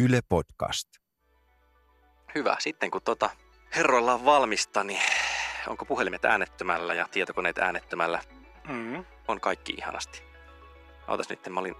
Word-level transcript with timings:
Yle 0.00 0.20
Podcast. 0.28 0.88
Hyvä. 2.34 2.56
Sitten 2.58 2.90
kun 2.90 3.02
tota 3.02 3.30
herroilla 3.76 4.14
on 4.14 4.24
valmista, 4.24 4.84
niin 4.84 5.00
onko 5.66 5.84
puhelimet 5.84 6.24
äänettömällä 6.24 6.94
ja 6.94 7.08
tietokoneet 7.10 7.58
äänettömällä? 7.58 8.20
Mm. 8.68 9.04
On 9.28 9.40
kaikki 9.40 9.72
ihanasti. 9.72 10.22
Ootas 11.08 11.28
nyt, 11.28 11.48
mä 11.48 11.60
olin, 11.60 11.74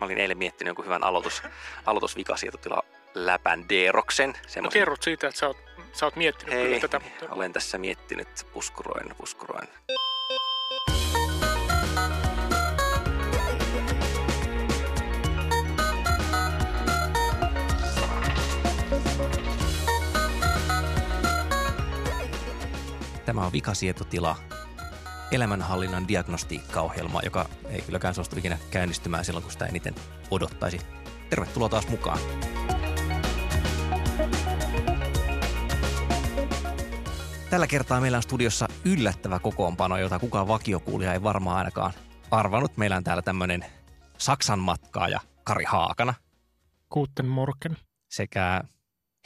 mä 0.00 0.06
olin 0.06 0.18
eilen 0.18 0.38
miettinyt 0.38 0.68
jonkun 0.68 0.84
hyvän 0.84 1.04
aloitus, 1.04 1.42
aloitusvikasietotila 1.86 2.82
läpän 3.14 3.68
Deeroksen. 3.68 4.34
No 4.62 4.70
kerrot 4.70 5.02
siitä, 5.02 5.28
että 5.28 5.38
sä 5.38 5.46
oot, 5.46 5.56
sä 5.92 6.06
oot 6.06 6.16
miettinyt 6.16 6.54
Hei, 6.54 6.64
kyllä 6.64 6.80
tätä. 6.80 7.00
Mutta... 7.00 7.34
olen 7.34 7.52
tässä 7.52 7.78
miettinyt, 7.78 8.46
puskuroin, 8.52 9.16
puskuroin. 9.16 9.68
Tämä 23.32 23.46
on 23.46 23.52
vikasietotila, 23.52 24.36
elämänhallinnan 25.30 26.08
diagnostiikkaohjelma, 26.08 27.20
joka 27.24 27.48
ei 27.66 27.82
kylläkään 27.82 28.14
suostu 28.14 28.38
ikinä 28.38 28.58
käynnistymään 28.70 29.24
silloin, 29.24 29.42
kun 29.42 29.52
sitä 29.52 29.66
eniten 29.66 29.94
odottaisi. 30.30 30.80
Tervetuloa 31.30 31.68
taas 31.68 31.88
mukaan. 31.88 32.18
Tällä 37.50 37.66
kertaa 37.66 38.00
meillä 38.00 38.16
on 38.16 38.22
studiossa 38.22 38.68
yllättävä 38.84 39.38
kokoonpano, 39.38 39.98
jota 39.98 40.18
kukaan 40.18 40.48
vakiokuulija 40.48 41.12
ei 41.12 41.22
varmaan 41.22 41.56
ainakaan 41.56 41.92
arvannut. 42.30 42.76
Meillä 42.76 42.96
on 42.96 43.04
täällä 43.04 43.22
tämmöinen 43.22 43.64
Saksan 44.18 44.58
matkaaja 44.58 45.20
Kari 45.44 45.64
Haakana 45.64 46.14
Kuutten 46.88 47.26
morken. 47.26 47.76
sekä 48.10 48.62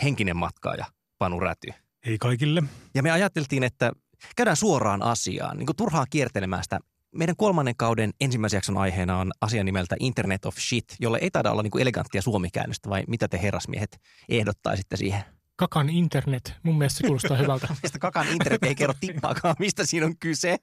henkinen 0.03 0.37
matkaaja 0.37 0.85
Panu 1.19 1.41
Räty. 1.41 1.86
Ei 2.07 2.19
kaikille. 2.19 2.63
Ja 2.95 3.03
me 3.03 3.11
ajateltiin, 3.11 3.63
että 3.63 3.93
käydään 4.37 4.57
suoraan 4.57 5.03
asiaan, 5.03 5.57
niin 5.57 5.67
kuin 5.67 5.77
turhaa 5.77 6.07
kiertelemään 6.11 6.63
sitä. 6.63 6.79
Meidän 7.15 7.37
kolmannen 7.37 7.77
kauden 7.77 8.11
ensimmäisen 8.21 8.57
jakson 8.57 8.77
aiheena 8.79 9.19
on 9.19 9.33
asia 9.41 9.65
nimeltä 9.65 9.97
Internet 10.01 10.47
of 10.47 10.57
Shit, 10.57 10.85
jolle 11.01 11.19
ei 11.23 11.31
taida 11.31 11.51
olla 11.51 11.63
niin 11.63 11.71
kuin 11.71 11.83
eleganttia 11.83 12.23
suomikäännöstä, 12.23 12.89
vai 12.89 13.05
mitä 13.09 13.29
te 13.29 13.43
herrasmiehet 13.43 14.01
ehdottaisitte 14.29 14.97
siihen? 14.97 15.25
Kakan 15.57 15.91
internet. 15.91 16.55
Mun 16.63 16.79
mielestä 16.79 16.97
se 16.99 17.07
kuulostaa 17.07 17.37
hyvältä. 17.37 17.69
Mistä 17.83 17.99
kakan 17.99 18.27
internet 18.29 18.65
ei 18.65 18.75
kerro 18.75 18.95
tippaakaan, 19.01 19.57
mistä 19.59 19.87
siinä 19.87 20.07
on 20.07 20.19
kyse. 20.19 20.57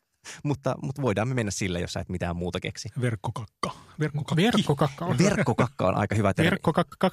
Mutta, 0.43 0.75
mutta 0.81 1.01
voidaan 1.01 1.27
me 1.27 1.33
mennä 1.33 1.51
sillä, 1.51 1.79
jos 1.79 1.93
sä 1.93 1.99
et 1.99 2.09
mitään 2.09 2.35
muuta 2.35 2.59
keksi. 2.59 2.89
Verkkokakka. 3.01 3.71
Verkkokakki. 3.99 4.43
Verkkokakka 4.43 5.05
on. 5.05 5.17
Verkkokakka 5.17 5.87
on 5.87 5.97
aika 5.97 6.15
hyvä 6.15 6.33
termi. 6.33 6.51
Verkkokakka 6.51 7.09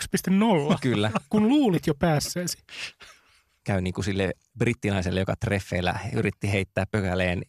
2.0. 0.70 0.78
Kyllä. 0.80 1.10
Kun 1.30 1.48
luulit 1.48 1.86
jo 1.86 1.94
päässeesi. 1.94 2.58
Käy 3.64 3.80
niin 3.80 3.94
kuin 3.94 4.04
sille 4.04 4.32
brittinaiselle, 4.58 5.20
joka 5.20 5.34
treffeillä 5.36 5.98
yritti 6.12 6.52
heittää 6.52 6.84
pökäleen 6.90 7.42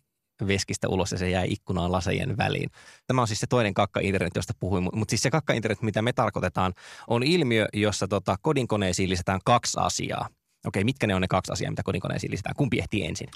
veskistä 0.47 0.87
ulos 0.87 1.11
ja 1.11 1.17
se 1.17 1.29
jäi 1.29 1.47
ikkunaan 1.51 1.91
lasejen 1.91 2.37
väliin. 2.37 2.69
Tämä 3.07 3.21
on 3.21 3.27
siis 3.27 3.39
se 3.39 3.47
toinen 3.47 3.73
kakka-internet, 3.73 4.35
josta 4.35 4.53
puhuin, 4.59 4.83
mutta 4.83 5.11
siis 5.11 5.21
se 5.21 5.29
kakka-internet, 5.29 5.81
mitä 5.81 6.01
me 6.01 6.13
tarkoitetaan, 6.13 6.73
on 7.07 7.23
ilmiö, 7.23 7.67
jossa 7.73 8.07
tota, 8.07 8.35
kodinkoneisiin 8.41 9.09
lisätään 9.09 9.39
kaksi 9.45 9.77
asiaa. 9.81 10.29
Okei, 10.65 10.83
mitkä 10.83 11.07
ne 11.07 11.15
on 11.15 11.21
ne 11.21 11.27
kaksi 11.27 11.51
asiaa, 11.51 11.71
mitä 11.71 11.83
kodinkoneisiin 11.83 12.31
lisätään? 12.31 12.55
Kumpi 12.55 12.79
ehtii 12.79 13.05
ensin? 13.05 13.29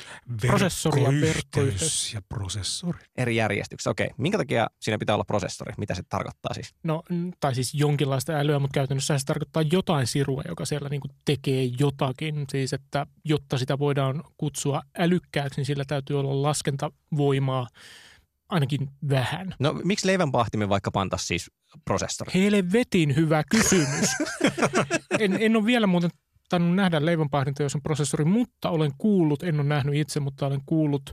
Prosessori 0.48 1.04
ja 1.04 1.10
Verkkoyhteys 1.22 2.14
ja 2.14 2.22
prosessori. 2.30 3.00
Eri 3.18 3.36
järjestyksessä. 3.36 3.90
Okei, 3.90 4.10
minkä 4.18 4.38
takia 4.38 4.68
siinä 4.82 4.98
pitää 4.98 5.16
olla 5.16 5.24
prosessori? 5.24 5.74
Mitä 5.78 5.96
se 5.96 6.04
tarkoittaa 6.10 6.54
siis? 6.54 6.76
No, 6.84 7.04
tai 7.40 7.56
siis 7.56 7.74
jonkinlaista 7.74 8.34
älyä, 8.34 8.60
mutta 8.60 8.74
käytännössä 8.74 9.18
se 9.18 9.26
tarkoittaa 9.26 9.64
jotain 9.72 10.08
sirua, 10.08 10.42
joka 10.48 10.66
siellä 10.66 10.90
niin 10.90 11.02
tekee 11.26 11.64
jotakin. 11.80 12.46
Siis, 12.52 12.74
että 12.74 13.08
jotta 13.24 13.58
sitä 13.58 13.80
voidaan 13.80 14.24
kutsua 14.38 14.82
älykkääksi, 14.98 15.60
niin 15.60 15.66
sillä 15.66 15.86
täytyy 15.88 16.20
olla 16.20 16.42
laskentavoimaa 16.42 17.68
ainakin 18.50 18.90
vähän. 19.10 19.56
No 19.60 19.74
miksi 19.84 20.08
leivänpahtimen 20.08 20.70
vaikka 20.70 20.92
pantas 20.92 21.28
siis 21.28 21.52
prosessori? 21.86 22.34
Helvetin 22.34 23.16
hyvä 23.16 23.44
kysymys. 23.52 24.10
en, 25.20 25.38
en 25.40 25.56
ole 25.56 25.66
vielä 25.66 25.88
muuten 25.88 26.10
tainnut 26.50 26.76
nähdä 26.76 27.06
leivänpahdinta, 27.06 27.64
jos 27.64 27.76
on 27.76 27.82
prosessori, 27.82 28.26
mutta 28.26 28.70
olen 28.70 28.92
kuullut, 28.98 29.44
en 29.44 29.56
ole 29.60 29.64
nähnyt 29.68 29.96
itse, 29.96 30.20
mutta 30.20 30.48
olen 30.48 30.62
kuullut 30.66 31.10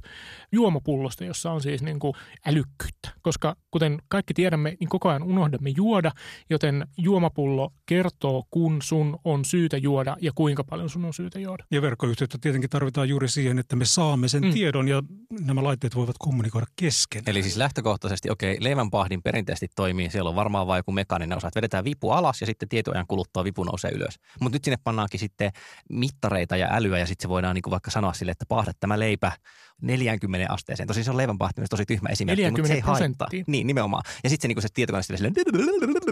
juomapullosta, 0.53 1.25
jossa 1.25 1.53
on 1.53 1.61
siis 1.61 1.83
niin 1.83 1.99
kuin 1.99 2.15
älykkyyttä. 2.47 3.11
Koska 3.23 3.57
kuten 3.71 3.99
kaikki 4.09 4.35
tiedämme, 4.35 4.77
niin 4.81 4.89
koko 4.89 5.09
ajan 5.09 5.23
unohdamme 5.23 5.71
juoda, 5.77 6.13
joten 6.51 6.87
juomapullo 6.99 7.71
kertoo, 7.87 8.45
kun 8.51 8.83
sun 8.83 9.19
on 9.25 9.45
syytä 9.45 9.77
juoda 9.77 10.17
ja 10.21 10.33
kuinka 10.35 10.65
paljon 10.65 10.91
sun 10.91 11.05
on 11.05 11.15
syytä 11.15 11.39
juoda. 11.39 11.65
Ja 11.71 11.83
verkkoyhteyttä 11.83 12.39
tietenkin 12.41 12.71
tarvitaan 12.71 13.09
juuri 13.09 13.29
siihen, 13.29 13.59
että 13.59 13.77
me 13.77 13.85
saamme 13.85 14.29
sen 14.29 14.43
Mm. 14.43 14.53
tiedon 14.53 14.89
ja 14.89 15.03
nämä 15.41 15.65
laitteet 15.65 15.97
voivat 15.97 16.17
kommunikoida 16.19 16.67
kesken. 16.77 17.23
Eli 17.27 17.43
siis 17.43 17.57
lähtökohtaisesti, 17.57 18.31
okei, 18.31 18.57
leivänpahdin 18.61 19.23
perinteisesti 19.23 19.69
toimii, 19.77 20.11
siellä 20.11 20.31
on 20.31 20.37
varmaan 20.37 20.67
vain 20.67 20.79
joku 20.79 20.93
mekaaninen 20.93 21.37
osa, 21.37 21.49
että 21.49 21.59
vedetään 21.59 21.85
vipu 21.85 22.11
alas 22.11 22.41
ja 22.41 22.47
sitten 22.47 22.69
tietoajan 22.69 23.07
kuluttua 23.09 23.45
vipu 23.45 23.65
nousee 23.65 23.91
ylös. 23.91 24.19
Mutta 24.41 24.57
nyt 24.57 24.65
sinne 24.65 24.79
pannaankin 24.85 25.21
sitten 25.23 25.53
mittareita 25.91 26.57
ja 26.57 26.69
älyä 26.71 26.99
ja 26.99 27.07
sitten 27.07 27.25
se 27.25 27.29
voidaan 27.29 27.55
niin 27.55 27.63
kuin 27.63 27.71
vaikka 27.71 27.91
sanoa 27.91 28.13
sille, 28.13 28.33
että 28.33 28.45
pahda 28.49 28.73
tämä 28.81 28.99
leipä 28.99 29.33
40 29.83 30.53
asteeseen. 30.53 30.87
Tosin 30.87 31.05
se 31.05 31.11
on 31.11 31.17
leivänpahtimessa 31.17 31.71
tosi 31.71 31.87
tyhmä 31.87 32.09
esimerkki, 32.09 32.51
mutta 32.51 32.67
se 32.67 32.75
ei 32.75 32.81
40 32.81 33.05
haittaa. 33.05 33.29
Niin, 33.47 33.67
nimenomaan. 33.67 34.03
Ja 34.25 34.31
sitten 34.31 34.49
se, 34.51 34.55
niin 34.55 34.63
se 34.63 34.69
tietokone 34.75 35.03
sille 35.03 35.17
silleen 35.19 35.35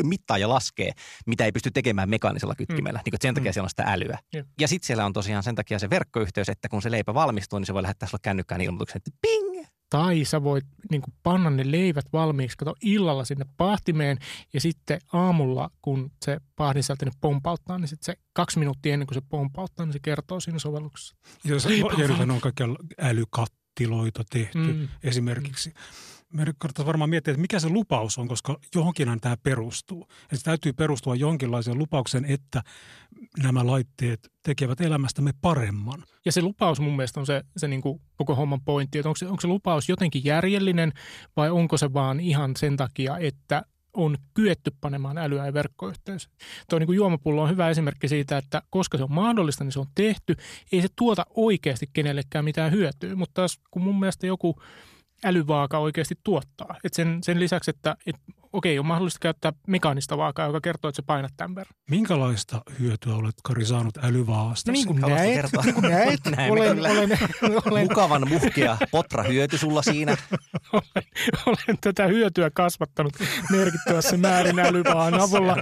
mittaa 0.02 0.38
ja 0.38 0.48
laskee, 0.48 0.92
mitä 1.26 1.44
ei 1.44 1.52
pysty 1.52 1.70
tekemään 1.70 2.10
mekaanisella 2.10 2.54
kytkimellä. 2.54 2.98
Mm. 2.98 3.02
Niin 3.04 3.10
kuin, 3.12 3.18
sen 3.22 3.34
takia 3.34 3.50
Mm. 3.50 3.52
siellä 3.52 3.66
on 3.66 3.70
sitä 3.70 3.84
älyä. 3.86 4.18
Jep. 4.32 4.46
Ja 4.60 4.68
sitten 4.68 4.86
siellä 4.86 5.04
on 5.06 5.12
tosiaan 5.12 5.42
sen 5.42 5.54
takia 5.54 5.78
se 5.78 5.90
verkkoyhteys, 5.90 6.48
että 6.48 6.68
kun 6.68 6.82
se 6.82 6.90
leipä 6.90 7.14
valmistuu, 7.14 7.58
niin 7.58 7.66
se 7.66 7.74
voi 7.74 7.82
lähettää 7.82 8.08
sulle 8.08 8.20
kännykkään 8.22 8.60
ilmoituksen, 8.60 8.96
että 8.96 9.10
ping! 9.22 9.66
Tai 9.90 10.24
sä 10.24 10.42
voit 10.44 10.66
niin 10.90 11.02
kuin 11.02 11.14
panna 11.22 11.50
ne 11.50 11.70
leivät 11.70 12.06
valmiiksi, 12.12 12.56
kato 12.56 12.74
illalla 12.82 13.24
sinne 13.24 13.46
pahtimeen 13.56 14.18
ja 14.52 14.60
sitten 14.60 15.00
aamulla, 15.12 15.70
kun 15.82 16.10
se 16.24 16.40
pahdin 16.56 16.82
sieltä 16.82 17.04
ne 17.04 17.10
pompauttaa, 17.20 17.78
niin 17.78 17.88
sitten 17.88 18.14
se 18.14 18.22
kaksi 18.32 18.58
minuuttia 18.58 18.92
ennen 18.92 19.06
kuin 19.06 19.14
se 19.14 19.22
pompauttaa, 19.28 19.86
niin 19.86 19.92
se 19.92 19.98
kertoo 19.98 20.40
siinä 20.40 20.58
sovelluksessa. 20.58 21.16
Jos, 21.44 21.64
ja 21.64 21.70
on 22.34 22.40
kaikkia 22.40 22.66
älykattiloita 22.98 24.24
tehty 24.30 24.58
Mm. 24.58 24.66
mm. 24.76 24.88
Meidän 26.32 26.54
kannattaa 26.58 26.86
varmaan 26.86 27.10
miettiä, 27.10 27.32
että 27.32 27.40
mikä 27.40 27.60
se 27.60 27.68
lupaus 27.68 28.18
on, 28.18 28.28
koska 28.28 28.56
johonkinhan 28.74 29.20
tämä 29.20 29.36
perustuu. 29.42 30.06
Eli 30.30 30.38
se 30.38 30.44
täytyy 30.44 30.72
perustua 30.72 31.14
jonkinlaiseen 31.14 31.78
lupaukseen, 31.78 32.24
että 32.24 32.62
nämä 33.42 33.66
laitteet 33.66 34.32
tekevät 34.42 34.80
elämästämme 34.80 35.30
paremman. 35.40 36.04
Ja 36.24 36.32
se 36.32 36.42
lupaus 36.42 36.80
mun 36.80 36.96
mielestä 36.96 37.20
on 37.20 37.26
se, 37.26 37.42
se 37.56 37.68
niin 37.68 37.80
kuin 37.82 38.00
koko 38.16 38.34
homman 38.34 38.60
pointti, 38.60 38.98
että 38.98 39.08
onko 39.08 39.16
se, 39.16 39.26
onko 39.26 39.40
se 39.40 39.48
lupaus 39.48 39.88
jotenkin 39.88 40.24
järjellinen 40.24 40.92
vai 41.36 41.50
onko 41.50 41.76
se 41.76 41.92
vaan 41.92 42.20
ihan 42.20 42.56
sen 42.56 42.76
takia, 42.76 43.18
että 43.18 43.62
on 43.92 44.16
kyetty 44.34 44.72
panemaan 44.80 45.18
älyä 45.18 45.46
ja 45.46 45.54
verkkoyhteys. 45.54 46.28
Tuo 46.68 46.78
niin 46.78 46.86
kuin 46.86 46.96
juomapullo 46.96 47.42
on 47.42 47.50
hyvä 47.50 47.68
esimerkki 47.68 48.08
siitä, 48.08 48.38
että 48.38 48.62
koska 48.70 48.98
se 48.98 49.04
on 49.04 49.12
mahdollista, 49.12 49.64
niin 49.64 49.72
se 49.72 49.80
on 49.80 49.86
tehty. 49.94 50.36
Ei 50.72 50.82
se 50.82 50.88
tuota 50.96 51.26
oikeasti 51.30 51.86
kenellekään 51.92 52.44
mitään 52.44 52.72
hyötyä, 52.72 53.16
mutta 53.16 53.34
taas 53.34 53.60
kun 53.70 53.82
mun 53.82 54.00
mielestä 54.00 54.26
joku 54.26 54.56
älyvaaka 55.24 55.78
oikeasti 55.78 56.14
tuottaa. 56.24 56.76
Et 56.84 56.94
sen, 56.94 57.18
sen 57.22 57.40
lisäksi, 57.40 57.70
että 57.70 57.96
et, 58.06 58.16
okei, 58.52 58.78
on 58.78 58.86
mahdollista 58.86 59.18
käyttää 59.20 59.52
mekaanista 59.66 60.16
vaakaa, 60.16 60.46
joka 60.46 60.60
kertoo, 60.60 60.88
että 60.88 60.96
se 60.96 61.02
painat 61.06 61.32
tämän 61.36 61.54
verran. 61.54 61.74
Minkälaista 61.90 62.62
hyötyä 62.78 63.14
olet, 63.14 63.34
Kari, 63.42 63.64
saanut 63.64 63.98
älyvaasta? 64.04 64.70
No 64.70 64.72
niin 64.72 64.86
kuin 64.86 65.00
näet, 65.00 65.34
kertoa? 65.34 65.62
niin 65.62 65.74
kuin 65.80 65.90
näet, 65.90 66.20
Näemme 66.36 66.60
olen, 66.60 66.74
kyllä. 66.74 66.88
olen, 66.88 67.18
olen, 67.72 67.82
Mukavan 67.88 68.28
muhkea 68.28 68.76
potra 68.90 69.22
hyöty 69.22 69.58
sulla 69.58 69.82
siinä. 69.82 70.16
olen, 70.72 71.04
olen 71.46 71.78
tätä 71.80 72.06
hyötyä 72.06 72.50
kasvattanut 72.54 73.12
merkittävässä 73.50 74.16
määrin 74.16 74.58
älyvaan 74.58 75.14
avulla. 75.24 75.56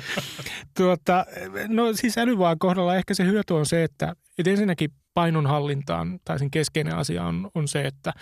Tuota, 0.76 1.26
no 1.68 1.92
siis 1.92 2.18
älyvaan 2.18 2.58
kohdalla 2.58 2.96
ehkä 2.96 3.14
se 3.14 3.24
hyöty 3.24 3.54
on 3.54 3.66
se, 3.66 3.84
että, 3.84 4.14
että 4.38 4.50
ensinnäkin 4.50 4.90
painonhallintaan 5.14 6.20
tai 6.24 6.38
sen 6.38 6.50
keskeinen 6.50 6.96
asia 6.96 7.24
on, 7.24 7.50
on 7.54 7.68
se, 7.68 7.82
että, 7.82 8.12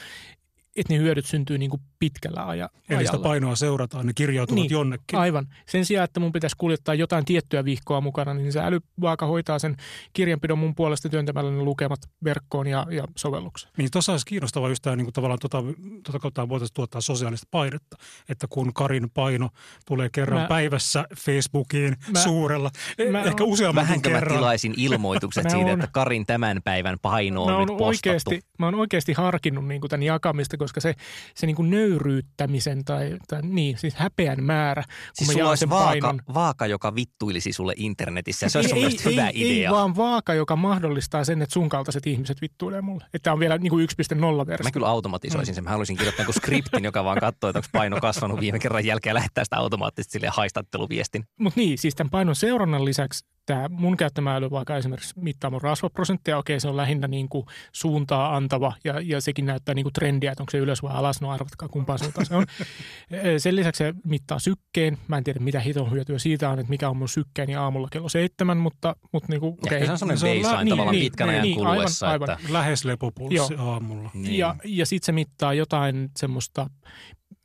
että 0.76 0.92
ne 0.92 0.98
hyödyt 0.98 1.26
syntyy 1.26 1.58
niin 1.58 1.70
kuin 1.70 1.82
pitkällä 1.98 2.46
aja, 2.46 2.70
Eli 2.88 3.06
sitä 3.06 3.18
painoa 3.18 3.56
seurataan, 3.56 4.06
ne 4.06 4.12
kirjautuvat 4.14 4.62
Niin, 4.62 4.70
jonnekin. 4.70 5.18
Aivan. 5.18 5.46
Sen 5.68 5.84
sijaan, 5.84 6.04
että 6.04 6.20
mun 6.20 6.32
pitäisi 6.32 6.56
kuljettaa 6.58 6.94
jotain 6.94 7.24
tiettyä 7.24 7.64
vihkoa 7.64 8.00
mukana, 8.00 8.34
niin 8.34 8.52
se 8.52 8.60
älyvaaka 8.60 9.26
hoitaa 9.26 9.58
sen 9.58 9.76
kirjanpidon 10.12 10.58
mun 10.58 10.74
puolesta 10.74 11.08
työntämällä 11.08 11.50
ne 11.50 11.62
lukemat 11.62 11.98
verkkoon 12.24 12.66
ja, 12.66 12.86
ja 12.90 13.04
sovellukseen. 13.16 13.72
Niin 13.78 13.90
tuossa 13.92 14.12
olisi 14.12 14.26
kiinnostavaa 14.26 14.68
just 14.68 14.82
tämä, 14.82 14.96
niin 14.96 15.04
kuin 15.04 15.12
tavallaan 15.14 15.38
tota, 15.38 15.62
tota 16.04 16.18
kautta 16.18 16.48
voitaisiin 16.48 16.74
tuottaa 16.74 17.00
sosiaalista 17.00 17.46
painetta, 17.50 17.96
että 18.28 18.46
kun 18.50 18.74
Karin 18.74 19.10
paino 19.14 19.48
tulee 19.86 20.08
kerran 20.12 20.40
Mä- 20.40 20.46
päivässä 20.48 21.04
Facebookiin 21.16 21.96
Mä- 22.12 22.18
suurella, 22.20 22.70
mä 23.04 23.10
mä, 23.18 23.22
ehkä 23.24 23.44
useammankin 23.44 23.88
Vähänkö 23.88 24.08
mä 24.10 24.14
kerran. 24.14 24.36
tilaisin 24.36 24.74
ilmoitukset 24.76 25.42
siitä, 25.50 25.56
oon- 25.66 25.70
että 25.80 25.88
Karin 25.92 26.26
tämän 26.26 26.62
päivän 26.64 26.98
paino 27.02 27.46
Mä 27.46 27.56
on 27.56 27.60
nyt 27.60 27.66
postattu. 27.66 27.84
oikeasti, 27.84 28.40
mä 28.58 28.66
oon 28.66 28.74
oikeasti 28.74 29.12
harkinnut 29.12 29.66
niin 29.68 29.80
kuin 29.80 29.88
tämän 29.90 30.02
jakamista, 30.02 30.56
koska 30.66 30.80
se, 30.80 30.94
se 31.34 31.46
niin 31.46 31.56
kuin 31.56 31.70
nöyryyttämisen 31.70 32.84
tai, 32.84 33.16
tai 33.28 33.42
niin, 33.42 33.78
siis 33.78 33.94
häpeän 33.94 34.44
määrä, 34.44 34.82
kun 34.82 34.92
Siis 35.12 35.32
sulla 35.32 35.48
olisi 35.48 35.68
vaaka, 35.68 35.86
painon. 35.86 36.22
vaaka, 36.34 36.66
joka 36.66 36.94
vittuilisi 36.94 37.52
sulle 37.52 37.72
internetissä. 37.76 38.48
Se 38.48 38.58
olisi 38.58 38.74
ei, 38.74 38.84
ei, 38.84 39.12
hyvä 39.12 39.28
ei, 39.28 39.52
idea. 39.52 39.68
Ei 39.70 39.74
vaan 39.74 39.96
vaaka, 39.96 40.34
joka 40.34 40.56
mahdollistaa 40.56 41.24
sen, 41.24 41.42
että 41.42 41.52
sun 41.52 41.68
kaltaiset 41.68 42.06
ihmiset 42.06 42.40
vittuilee 42.40 42.80
mulle. 42.80 43.04
Että 43.14 43.32
on 43.32 43.40
vielä 43.40 43.58
niin 43.58 43.70
kuin 43.70 43.88
1.0-versio. 43.88 44.64
Mä 44.64 44.70
kyllä 44.70 44.88
automatisoisin 44.88 45.54
sen. 45.54 45.64
Mä 45.64 45.70
haluaisin 45.70 45.96
kirjoittaa 45.96 46.22
jonkun 46.22 46.42
skriptin, 46.42 46.84
joka 46.84 47.04
vaan 47.04 47.18
katsoo, 47.20 47.50
että 47.50 47.58
onko 47.58 47.68
paino 47.72 48.00
kasvanut 48.00 48.40
viime 48.40 48.58
kerran 48.58 48.84
jälkeen 48.84 49.10
ja 49.10 49.14
lähettää 49.14 49.44
sitä 49.44 49.56
automaattisesti 49.56 50.12
sille 50.12 50.28
haistatteluviestin. 50.28 51.24
Mutta 51.40 51.60
niin, 51.60 51.78
siis 51.78 51.94
tämän 51.94 52.10
painon 52.10 52.36
seurannan 52.36 52.84
lisäksi 52.84 53.24
tämä 53.46 53.68
mun 53.68 53.96
käyttämä 53.96 54.36
äly 54.36 54.50
vaikka 54.50 54.76
esimerkiksi 54.76 55.14
mittaa 55.20 55.50
mun 55.50 55.62
rasvaprosenttia, 55.62 56.38
okei 56.38 56.60
se 56.60 56.68
on 56.68 56.76
lähinnä 56.76 57.08
niin 57.08 57.28
kuin 57.28 57.46
suuntaa 57.72 58.36
antava 58.36 58.72
ja, 58.84 59.00
ja 59.00 59.20
sekin 59.20 59.46
näyttää 59.46 59.74
niin 59.74 59.84
kuin 59.84 59.92
trendiä, 59.92 60.32
että 60.32 60.42
onko 60.42 60.50
se 60.50 60.58
ylös 60.58 60.82
vai 60.82 60.92
alas, 60.94 61.20
no 61.20 61.30
arvatkaa 61.30 61.68
kumpaan 61.68 61.98
suuntaan 61.98 62.26
se 62.26 62.34
on. 62.34 62.46
Sen 63.38 63.56
lisäksi 63.56 63.78
se 63.78 63.94
mittaa 64.04 64.38
sykkeen, 64.38 64.98
mä 65.08 65.18
en 65.18 65.24
tiedä 65.24 65.40
mitä 65.40 65.60
hiton 65.60 65.90
hyötyä 65.90 66.18
siitä 66.18 66.50
on, 66.50 66.58
että 66.58 66.70
mikä 66.70 66.88
on 66.88 66.96
mun 66.96 67.08
sykkeeni 67.08 67.56
aamulla 67.56 67.88
kello 67.90 68.08
seitsemän, 68.08 68.56
mutta, 68.58 68.96
mutta 69.12 69.28
niin 69.28 69.40
kuin, 69.40 69.56
Okay. 69.56 69.76
okei. 69.76 69.86
se 69.86 69.92
on 69.92 69.98
semmoinen 69.98 70.18
se 70.18 70.26
on 70.26 70.36
baseline 70.42 70.64
niin, 70.64 70.70
tavallaan 70.72 70.92
niin, 70.92 71.04
pitkän 71.04 71.26
niin, 71.28 71.34
ajan 71.34 71.42
niin, 71.42 71.56
kuluessa. 71.56 72.08
aivan, 72.08 72.30
että, 72.30 72.52
Lähes 72.52 72.84
lepopulssi 72.84 73.54
aamulla. 73.58 74.10
niin. 74.14 74.38
Ja, 74.38 74.56
ja 74.64 74.86
sitten 74.86 75.06
se 75.06 75.12
mittaa 75.12 75.54
jotain 75.54 76.10
semmoista, 76.16 76.70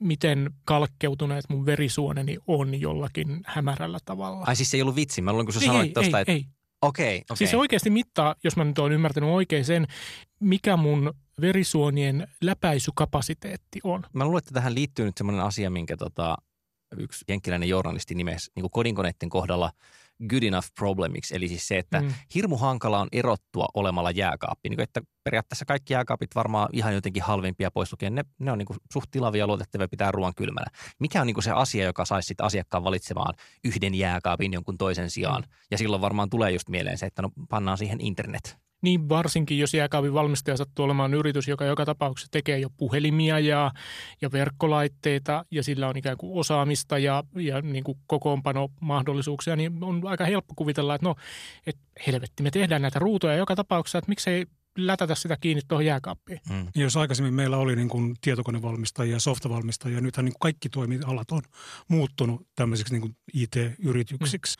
miten 0.01 0.51
kalkkeutuneet 0.65 1.45
mun 1.49 1.65
verisuoneni 1.65 2.37
on 2.47 2.81
jollakin 2.81 3.41
hämärällä 3.45 3.99
tavalla. 4.05 4.45
Ai 4.47 4.55
siis 4.55 4.71
se 4.71 4.77
ei 4.77 4.81
ollut 4.81 4.95
vitsi. 4.95 5.21
Mä 5.21 5.31
luulen, 5.31 5.45
kun 5.45 5.53
sä 5.53 5.59
ei, 5.59 5.65
sanoit 5.65 5.87
ei, 5.87 5.93
tuosta, 5.93 6.17
ei, 6.17 6.21
että 6.21 6.31
ei. 6.31 6.45
okei, 6.81 7.17
okei. 7.17 7.37
Siis 7.37 7.49
se 7.49 7.57
oikeasti 7.57 7.89
mittaa, 7.89 8.35
jos 8.43 8.55
mä 8.55 8.63
nyt 8.63 8.79
oon 8.79 8.91
ymmärtänyt 8.91 9.29
oikein 9.29 9.65
sen, 9.65 9.87
mikä 10.39 10.77
mun 10.77 11.13
verisuonien 11.41 12.27
läpäisykapasiteetti 12.41 13.79
on. 13.83 14.03
Mä 14.13 14.25
luulen, 14.25 14.37
että 14.37 14.53
tähän 14.53 14.75
liittyy 14.75 15.05
nyt 15.05 15.17
semmoinen 15.17 15.45
asia, 15.45 15.69
minkä 15.69 15.97
tota, 15.97 16.37
yksi 16.97 17.25
jenkkiläinen 17.27 17.69
journalisti 17.69 18.15
nimesi 18.15 18.51
niin 18.55 18.71
kodinkoneiden 18.71 19.29
kohdalla 19.29 19.71
good 20.29 20.43
enough 20.43 20.67
problemiksi. 20.75 21.35
Eli 21.35 21.47
siis 21.47 21.67
se, 21.67 21.77
että 21.77 22.01
Mm. 22.01 22.13
hirmu 22.35 22.57
hankala 22.57 22.99
on 22.99 23.07
erottua 23.11 23.65
olemalla 23.73 24.11
jääkaappi. 24.11 24.69
Niin 24.69 24.77
kuin, 24.77 24.83
että 24.83 25.01
periaatteessa 25.23 25.65
kaikki 25.65 25.93
jääkaapit 25.93 26.35
varmaan 26.35 26.69
ihan 26.73 26.93
jotenkin 26.93 27.23
halvimpia 27.23 27.71
pois 27.71 27.91
lukien. 27.91 28.15
Ne, 28.15 28.23
ne 28.39 28.51
on 28.51 28.57
niin 28.57 28.65
kuin 28.65 28.77
suht 28.93 29.11
tilavia 29.11 29.47
luotettavia 29.47 29.87
pitää 29.87 30.11
ruoan 30.11 30.33
kylmänä. 30.35 30.65
Mikä 30.99 31.21
on 31.21 31.27
niin 31.27 31.33
kuin 31.35 31.43
se 31.43 31.51
asia, 31.51 31.85
joka 31.85 32.05
saisi 32.05 32.27
sit 32.27 32.41
asiakkaan 32.41 32.83
valitsemaan 32.83 33.33
yhden 33.63 33.95
jääkaapin 33.95 34.53
jonkun 34.53 34.77
toisen 34.77 35.09
sijaan? 35.09 35.41
Mm. 35.41 35.49
Ja 35.71 35.77
silloin 35.77 36.01
varmaan 36.01 36.29
tulee 36.29 36.51
just 36.51 36.69
mieleen 36.69 36.97
se, 36.97 37.05
että 37.05 37.21
no 37.21 37.29
pannaan 37.49 37.77
siihen 37.77 38.01
internet. 38.01 38.57
Niin 38.81 39.09
varsinkin, 39.09 39.59
jos 39.59 39.73
jääkaapin 39.73 40.13
valmistaja 40.13 40.57
sattuu 40.57 40.85
olemaan 40.85 41.13
yritys, 41.13 41.47
joka 41.47 41.65
joka 41.65 41.85
tapauksessa 41.85 42.31
tekee 42.31 42.59
jo 42.59 42.69
puhelimia 42.77 43.39
ja, 43.39 43.71
ja 44.21 44.31
verkkolaitteita 44.31 45.45
ja 45.51 45.63
sillä 45.63 45.87
on 45.87 45.97
ikään 45.97 46.17
kuin 46.17 46.39
osaamista 46.39 46.97
ja, 46.97 47.23
ja 47.35 47.61
niin 47.61 47.83
kuin 47.83 47.97
kokoonpanomahdollisuuksia, 48.07 49.55
niin 49.55 49.83
on 49.83 50.01
aika 50.05 50.25
helppo 50.25 50.53
kuvitella, 50.55 50.95
että 50.95 51.07
no, 51.07 51.15
että 51.67 51.81
helvetti, 52.07 52.43
me 52.43 52.51
tehdään 52.51 52.81
näitä 52.81 52.99
ruutuja 52.99 53.35
joka 53.35 53.55
tapauksessa, 53.55 53.97
että 53.97 54.09
miksei 54.09 54.45
lätätä 54.77 55.15
sitä 55.15 55.37
kiinni 55.41 55.61
tuohon 55.67 55.85
jääkaappiin. 55.85 56.39
Mm. 56.49 56.67
Ja 56.75 56.81
jos 56.81 56.97
aikaisemmin 56.97 57.33
meillä 57.33 57.57
oli 57.57 57.75
niin 57.75 57.89
kuin 57.89 58.15
tietokonevalmistajia 58.21 59.15
ja 59.15 59.19
softavalmistajia, 59.19 60.01
nythän 60.01 60.25
niin 60.25 60.33
kuin 60.33 60.39
kaikki 60.39 60.69
toimialat 60.69 61.31
on 61.31 61.41
muuttunut 61.87 62.47
tämmöisiksi 62.55 62.93
niin 62.93 63.01
kuin 63.01 63.15
IT-yrityksiksi. 63.33 64.55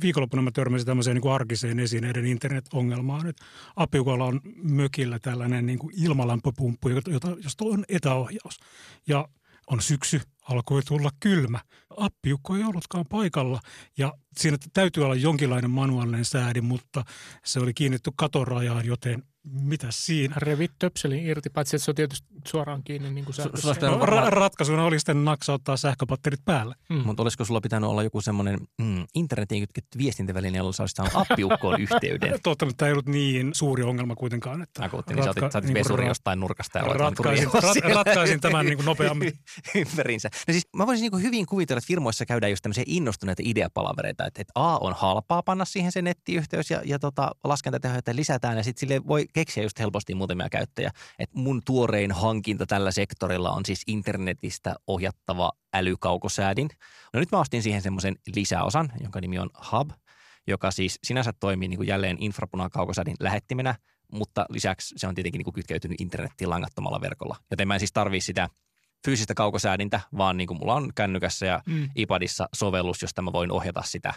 Viikonloppuna 0.00 0.42
mä 0.42 0.50
törmäsin 0.50 0.86
tämmöiseen 0.86 1.14
niin 1.14 1.22
kuin 1.22 1.32
arkiseen 1.32 1.78
esineiden 1.78 2.26
internet-ongelmaan. 2.26 3.26
Että 3.26 3.44
Apiukolla 3.76 4.24
on 4.24 4.40
mökillä 4.62 5.18
tällainen 5.18 5.66
niin 5.66 5.78
kuin 5.78 5.94
ilmalämpöpumppu, 5.96 6.88
jota, 6.88 7.36
josta 7.44 7.64
on 7.64 7.84
etäohjaus. 7.88 8.60
Ja 9.06 9.28
on 9.66 9.82
syksy, 9.82 10.20
alkoi 10.48 10.82
tulla 10.82 11.10
kylmä. 11.20 11.60
Appiukko 11.96 12.56
ei 12.56 12.64
ollutkaan 12.64 13.04
paikalla 13.08 13.60
ja 13.98 14.14
siinä 14.36 14.58
täytyy 14.72 15.04
olla 15.04 15.14
jonkinlainen 15.14 15.70
manuaalinen 15.70 16.24
säädin, 16.24 16.64
mutta 16.64 17.04
se 17.44 17.60
oli 17.60 17.74
kiinnitty 17.74 18.10
katorajaan, 18.16 18.86
joten 18.86 19.22
mitä 19.52 19.86
siinä? 19.90 20.34
Revit 20.38 20.72
töpselin 20.78 21.26
irti, 21.26 21.50
paitsi 21.50 21.76
että 21.76 21.84
se 21.84 21.90
on 21.90 21.94
tietysti 21.94 22.28
suoraan 22.48 22.82
kiinni 22.82 23.10
niin 23.10 23.24
kuin 23.24 23.34
sähkössä. 23.34 23.74
No, 23.80 24.00
varmaan- 24.00 24.32
ra- 24.32 24.36
ratkaisuna 24.36 24.84
oli 24.84 24.98
sitten 24.98 25.24
naksauttaa 25.24 25.76
sähköpatterit 25.76 26.44
päälle. 26.44 26.74
Mm. 26.88 26.96
Mutta 27.06 27.22
olisiko 27.22 27.44
sulla 27.44 27.60
pitänyt 27.60 27.90
olla 27.90 28.02
joku 28.02 28.20
semmoinen 28.20 28.60
mm, 28.78 29.06
internetiin 29.14 29.62
kytketty 29.62 29.98
viestintäväline, 29.98 30.58
jolla 30.58 30.72
sä 30.72 30.82
olisit 30.82 30.96
saanut 30.96 31.16
appiukkoon 31.30 31.80
yhteyden? 31.90 32.38
Totta, 32.42 32.66
mutta 32.66 32.76
tämä 32.78 32.86
ei 32.86 32.92
ollut 32.92 33.06
niin 33.06 33.54
suuri 33.54 33.82
ongelma 33.82 34.14
kuitenkaan. 34.16 34.62
Että 34.62 34.84
Akuutti, 34.84 35.14
niin 35.14 35.24
sä 35.24 35.30
otit, 35.30 35.52
sä 35.52 35.58
otit 35.58 35.74
niin 35.74 35.86
kuin 35.86 35.98
ra- 35.98 36.06
jostain 36.06 36.40
nurkasta 36.40 36.78
ja 36.78 36.84
vaan 36.86 37.00
ratkaisin, 37.00 37.48
rat, 37.52 37.94
ratkaisin 37.94 38.40
tämän 38.40 38.66
niin 38.66 38.76
kuin 38.76 38.86
nopeammin. 38.86 39.32
ympärinsä. 39.74 40.28
No 40.48 40.52
siis 40.52 40.68
mä 40.76 40.86
voisin 40.86 41.10
niin 41.10 41.22
hyvin 41.22 41.46
kuvitella, 41.46 41.78
että 41.78 41.88
firmoissa 41.88 42.26
käydään 42.26 42.50
just 42.52 42.62
tämmöisiä 42.62 42.84
innostuneita 42.86 43.42
ideapalavereita, 43.44 44.26
että, 44.26 44.40
että 44.40 44.52
A 44.54 44.78
on 44.78 44.94
halpaa 44.96 45.42
panna 45.42 45.64
siihen 45.64 45.92
se 45.92 46.02
nettiyhteys 46.02 46.70
ja, 46.70 46.82
ja 46.84 46.98
tota, 46.98 47.30
laskentatehoja 47.44 48.00
lisätään 48.12 48.56
ja 48.56 48.64
sitten 48.64 48.80
sille 48.80 49.06
voi 49.06 49.26
keksiä 49.38 49.62
just 49.62 49.78
helposti 49.78 50.14
muutamia 50.14 50.48
käyttäjiä. 50.48 50.90
Että 51.18 51.38
mun 51.38 51.62
tuorein 51.64 52.12
hankinta 52.12 52.66
tällä 52.66 52.90
sektorilla 52.90 53.50
on 53.50 53.64
siis 53.64 53.82
internetistä 53.86 54.74
ohjattava 54.86 55.52
älykaukosäädin. 55.74 56.68
No 57.12 57.20
nyt 57.20 57.32
mä 57.32 57.40
ostin 57.40 57.62
siihen 57.62 57.82
semmoisen 57.82 58.16
lisäosan, 58.36 58.92
jonka 59.00 59.20
nimi 59.20 59.38
on 59.38 59.50
Hub, 59.72 59.90
joka 60.46 60.70
siis 60.70 60.98
sinänsä 61.04 61.32
toimii 61.32 61.68
niin 61.68 61.76
kuin 61.76 61.88
jälleen 61.88 62.16
infrapunakaukosäädin 62.20 63.16
lähettimenä, 63.20 63.74
mutta 64.12 64.46
lisäksi 64.50 64.94
se 64.98 65.06
on 65.06 65.14
tietenkin 65.14 65.38
niin 65.38 65.44
kuin 65.44 65.54
kytkeytynyt 65.54 66.00
internettiin 66.00 66.50
langattomalla 66.50 67.00
verkolla. 67.00 67.36
Joten 67.50 67.68
mä 67.68 67.74
en 67.74 67.80
siis 67.80 67.92
tarvii 67.92 68.20
sitä 68.20 68.48
fyysistä 69.04 69.34
kaukosäädintä, 69.34 70.00
vaan 70.16 70.36
niin 70.36 70.46
kuin 70.46 70.58
mulla 70.58 70.74
on 70.74 70.90
kännykässä 70.94 71.46
ja 71.46 71.62
Mm. 71.66 71.88
iPadissa 71.96 72.48
sovellus, 72.54 73.02
josta 73.02 73.22
mä 73.22 73.32
voin 73.32 73.50
ohjata 73.52 73.82
sitä. 73.84 74.14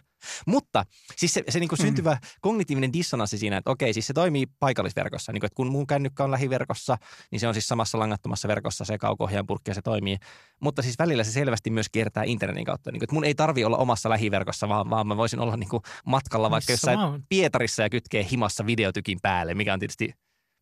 Mutta 0.48 0.86
siis 1.16 1.33
se, 1.33 1.44
se 1.50 1.60
niin 1.60 1.68
kuin 1.69 1.80
Mm. 1.80 1.86
syntyvä 1.86 2.18
kognitiivinen 2.42 2.94
dissonanssi 2.94 3.38
siinä, 3.38 3.57
että 3.57 3.72
okei, 3.72 3.94
siis 3.94 4.07
se 4.07 4.13
toimii 4.13 4.45
paikallisverkossa. 4.60 5.31
Niin 5.31 5.39
kuin, 5.42 5.48
että 5.48 5.56
kun 5.56 5.72
mun 5.72 5.88
kännykkä 5.88 6.24
on 6.24 6.31
lähiverkossa, 6.31 6.98
niin 7.31 7.39
se 7.39 7.48
on 7.48 7.54
siis 7.54 7.68
samassa 7.68 8.00
langattomassa 8.00 8.48
verkossa 8.48 8.86
se 8.86 8.98
kauko 8.98 9.30
purkki 9.48 9.72
ja 9.72 9.75
se 9.75 9.81
toimii. 9.81 10.18
Mutta 10.62 10.81
siis 10.81 11.00
välillä 11.00 11.24
se 11.24 11.31
selvästi 11.31 11.69
myös 11.69 11.89
kiertää 11.89 12.24
internetin 12.24 12.66
kautta. 12.66 12.92
Niin 12.92 13.00
kuin, 13.00 13.06
että 13.06 13.13
mun 13.13 13.24
ei 13.25 13.36
tarvi 13.36 13.63
olla 13.66 13.78
omassa 13.78 14.10
lähiverkossa, 14.10 14.69
vaan, 14.69 14.89
vaan 14.89 15.07
mä 15.07 15.18
voisin 15.18 15.39
olla 15.39 15.57
niin 15.57 15.69
kuin 15.69 15.83
matkalla 16.06 16.51
vaikka 16.51 16.74
Missä 16.74 16.92
jossain 16.92 17.00
vaan. 17.00 17.24
Pietarissa 17.30 17.83
ja 17.83 17.89
kytkee 17.89 18.28
himassa 18.31 18.66
videotykin 18.66 19.19
päälle, 19.22 19.54
mikä 19.54 19.74
on 19.74 19.80
tietysti 19.80 20.13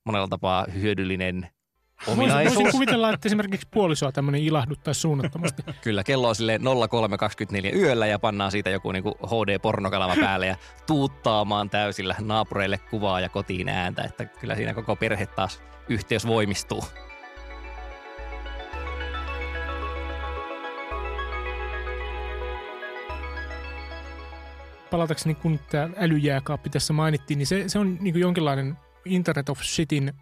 monella 0.05 0.27
tapaa 0.27 0.65
hyödyllinen 0.73 1.49
ominaisuus. 2.07 2.55
voisin 2.55 2.71
kuvitella, 2.71 3.13
että 3.13 3.27
esimerkiksi 3.27 3.67
puolisoa 3.71 4.11
tämmöinen 4.11 4.41
ilahduttaisi 4.41 5.01
suunnattomasti. 5.01 5.63
Kyllä, 5.81 6.03
kello 6.03 6.29
on 6.29 6.35
silleen 6.35 6.61
03.24 6.61 7.75
yöllä 7.75 8.07
ja 8.07 8.19
pannaan 8.19 8.51
siitä 8.51 8.69
joku 8.69 8.91
niinku 8.91 9.17
HD-pornokalava 9.25 10.15
päälle 10.19 10.47
ja 10.47 10.55
tuuttaamaan 10.87 11.69
täysillä 11.69 12.15
naapureille 12.19 12.77
kuvaa 12.77 13.19
ja 13.19 13.29
kotiin 13.29 13.69
ääntä, 13.69 14.03
että 14.03 14.25
kyllä 14.25 14.55
siinä 14.55 14.73
koko 14.73 14.95
perhe 14.95 15.25
taas 15.25 15.61
yhteys 15.89 16.27
voimistuu. 16.27 16.83
palatakseni 24.89 25.35
kun 25.35 25.59
tämä 25.71 25.89
älyjääkaappi 25.97 26.69
tässä 26.69 26.93
mainittiin, 26.93 27.37
niin 27.37 27.47
se, 27.47 27.63
se 27.67 27.79
on 27.79 27.97
niin 28.01 28.19
jonkinlainen 28.19 28.77
Internet 29.05 29.49
of 29.49 29.61
Shitin 29.61 30.13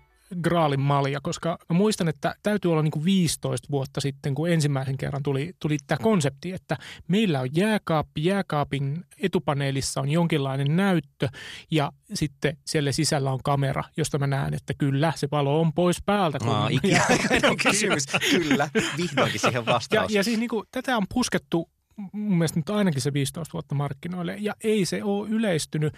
graalin 0.42 0.80
malja, 0.80 1.20
koska 1.24 1.58
mä 1.70 1.78
muistan, 1.78 2.08
että 2.08 2.36
täytyy 2.44 2.72
olla 2.72 2.82
niin 2.84 2.92
kuin 2.92 3.06
15 3.06 3.68
vuotta 3.72 4.02
sitten, 4.02 4.36
kun 4.36 4.50
ensimmäisen 4.50 4.98
kerran 4.98 5.24
tuli, 5.24 5.54
tuli 5.60 5.78
tämä 5.88 6.00
konsepti, 6.04 6.52
että 6.54 6.78
meillä 7.08 7.40
on 7.40 7.50
jääkaappi, 7.56 8.26
jääkaapin 8.26 9.06
etupaneelissa 9.22 10.02
on 10.02 10.10
jonkinlainen 10.10 10.76
näyttö 10.76 11.30
ja 11.72 11.92
sitten 12.14 12.58
siellä 12.66 12.92
sisällä 12.92 13.32
on 13.32 13.40
kamera, 13.44 13.84
josta 13.98 14.20
mä 14.20 14.28
näen, 14.28 14.54
että 14.54 14.74
kyllä, 14.78 15.14
se 15.16 15.28
valo 15.32 15.62
on 15.62 15.74
pois 15.74 15.98
päältä. 16.06 16.40
kun- 16.40 16.50
Aa, 16.50 16.68
ikiaikainen 16.72 17.58
kysymys. 17.64 18.06
Kyllä, 18.32 18.70
vihdoinkin 18.98 19.40
siihen 19.40 19.54
ja, 19.54 19.66
vastaus. 19.66 20.12
ja 20.14 20.24
siis 20.24 20.40
niin 20.40 20.50
kuin, 20.50 20.66
tätä 20.72 20.98
on 20.98 21.04
puskettu 21.14 21.70
mun 21.98 22.38
mielestä 22.38 22.60
nyt 22.60 22.70
ainakin 22.70 23.02
se 23.02 23.14
15 23.14 23.54
vuotta 23.54 23.76
markkinoille, 23.76 24.38
ja 24.40 24.56
ei 24.64 24.86
se 24.86 25.04
ole 25.04 25.30
yleistynyt 25.30 25.94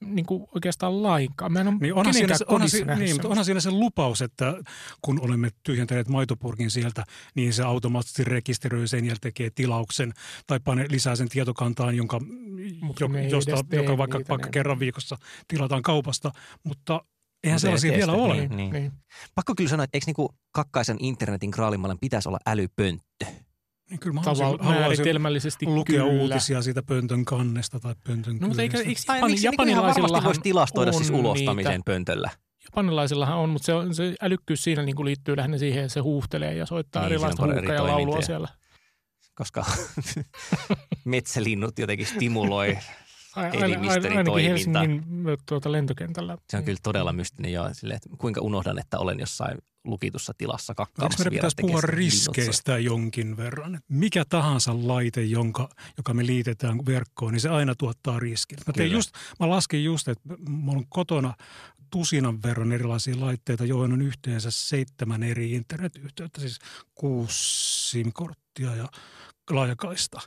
niin 0.00 0.26
kuin 0.26 0.46
oikeastaan 0.54 1.02
lainkaan. 1.02 1.52
Mä 1.52 1.60
en 1.60 1.68
ole 1.68 1.76
Niin 1.80 1.94
onhan, 1.94 2.14
siinä, 2.14 2.38
se, 2.38 2.44
onhan, 2.48 2.70
siinä, 2.70 2.94
niin, 2.94 3.14
mutta 3.14 3.28
onhan 3.28 3.44
siinä 3.44 3.60
se 3.60 3.70
lupaus, 3.70 4.22
että 4.22 4.54
kun 5.02 5.20
olemme 5.20 5.50
tyhjentäneet 5.62 6.08
maitopurkin 6.08 6.70
sieltä, 6.70 7.04
niin 7.34 7.52
se 7.52 7.62
automaattisesti 7.62 8.24
rekisteröi 8.24 8.88
sen 8.88 9.04
ja 9.04 9.16
tekee 9.20 9.50
tilauksen 9.54 10.12
tai 10.46 10.60
pane 10.60 10.86
lisää 10.90 11.16
sen 11.16 11.28
tietokantaan, 11.28 11.96
jonka, 11.96 12.20
jo, 13.00 13.08
josta, 13.30 13.76
joka 13.76 13.98
vaikka, 13.98 14.18
niitä, 14.18 14.28
vaikka 14.28 14.46
ne- 14.46 14.52
kerran 14.52 14.78
viikossa 14.78 15.16
tilataan 15.48 15.82
kaupasta, 15.82 16.32
mutta 16.64 17.04
eihän 17.44 17.60
sellaisia 17.60 17.92
vielä 17.92 18.12
ole. 18.12 18.36
niin. 18.36 18.56
Niin, 18.56 18.72
niin. 18.72 18.92
Pakko 19.34 19.54
kyllä 19.54 19.70
sanoa, 19.70 19.84
että 19.84 19.96
eikö 19.96 20.06
niinku 20.06 20.34
kakkaisen 20.52 20.96
internetin 21.00 21.50
graalimallan 21.50 21.98
pitäisi 22.00 22.28
olla 22.28 22.38
älypönttö? 22.46 23.26
Niin 23.90 24.00
kyllä 24.00 24.14
mä 24.14 24.20
Tavalla 24.20 24.44
haluaisin, 24.44 24.66
haluaisin 24.66 24.86
määritelmällisesti 25.02 25.66
lukea 25.66 26.02
kyllä. 26.04 26.22
uutisia 26.22 26.62
siitä 26.62 26.82
pöntön 26.82 27.24
kannesta 27.24 27.80
tai 27.80 27.94
pöntön 28.06 28.36
No, 28.40 28.46
mutta 28.48 28.62
eikö, 28.62 28.78
kyljestä. 28.78 28.90
eikö 28.90 29.00
Tai 29.06 29.16
Japani, 29.18 29.32
miksi, 29.32 29.46
japanilaisillahan 29.46 30.24
voisi 30.24 30.40
tilastoida 30.40 30.92
siis 30.92 31.10
ulostamisen 31.10 31.72
niitä. 31.72 31.84
pöntöllä? 31.84 32.30
Japanilaisillahan 32.64 33.38
on, 33.38 33.50
mutta 33.50 33.66
se, 33.66 33.74
on, 33.74 33.94
se 33.94 34.14
älykkyys 34.22 34.64
siinä 34.64 34.82
niin 34.82 34.96
kuin 34.96 35.06
liittyy 35.06 35.36
lähinnä 35.36 35.58
siihen, 35.58 35.82
että 35.84 35.94
se 35.94 36.00
huuhtelee 36.00 36.54
ja 36.54 36.66
soittaa 36.66 37.02
Niin, 37.02 37.12
erilaista 37.12 37.42
siinä 37.42 37.54
on 37.54 37.58
huuhkaa 37.60 37.74
ja 37.74 37.86
laulua 37.86 38.22
siellä. 38.22 38.48
koska 39.34 39.64
metsälinnut 41.04 41.78
jotenkin 41.78 42.06
stimuloi. 42.06 42.78
Ai- 43.36 43.50
Elimistön 43.52 44.04
ainakin 44.04 44.24
toiminta. 44.24 44.80
Helsingin 44.80 45.04
tuota, 45.46 45.72
lentokentällä. 45.72 46.38
Se 46.50 46.56
on 46.56 46.64
kyllä 46.64 46.78
todella 46.82 47.12
mystinen 47.12 47.52
jo, 47.52 47.68
silleen, 47.72 47.96
että 47.96 48.08
kuinka 48.18 48.40
unohdan, 48.40 48.78
että 48.78 48.98
olen 48.98 49.20
jossain 49.20 49.58
lukitussa 49.84 50.32
tilassa 50.38 50.74
kakkaamassa 50.74 51.22
Eikö 51.22 51.30
meidän 51.30 51.38
pitäisi 51.38 51.56
puhua 51.60 51.80
riskeistä 51.80 52.78
jonkin 52.78 53.36
verran? 53.36 53.80
Mikä 53.88 54.24
tahansa 54.28 54.72
laite, 54.82 55.22
jonka, 55.22 55.68
joka 55.96 56.14
me 56.14 56.26
liitetään 56.26 56.86
verkkoon, 56.86 57.32
niin 57.32 57.40
se 57.40 57.48
aina 57.48 57.74
tuottaa 57.74 58.18
riskin. 58.18 58.58
Mä, 58.66 58.72
tein 58.72 58.86
Kyllä. 58.86 58.98
just, 58.98 59.10
mä 59.40 59.50
laskin 59.50 59.84
just, 59.84 60.08
että 60.08 60.28
mulla 60.48 60.78
on 60.78 60.86
kotona 60.88 61.34
tusinan 61.90 62.42
verran 62.42 62.72
erilaisia 62.72 63.20
laitteita, 63.20 63.64
joihin 63.64 63.92
on 63.92 64.02
yhteensä 64.02 64.50
seitsemän 64.50 65.22
eri 65.22 65.52
internetyhteyttä, 65.52 66.40
siis 66.40 66.58
kuusi 66.94 67.90
SIM-korttia 67.90 68.76
ja 68.76 68.88
laajakaista. 69.50 70.20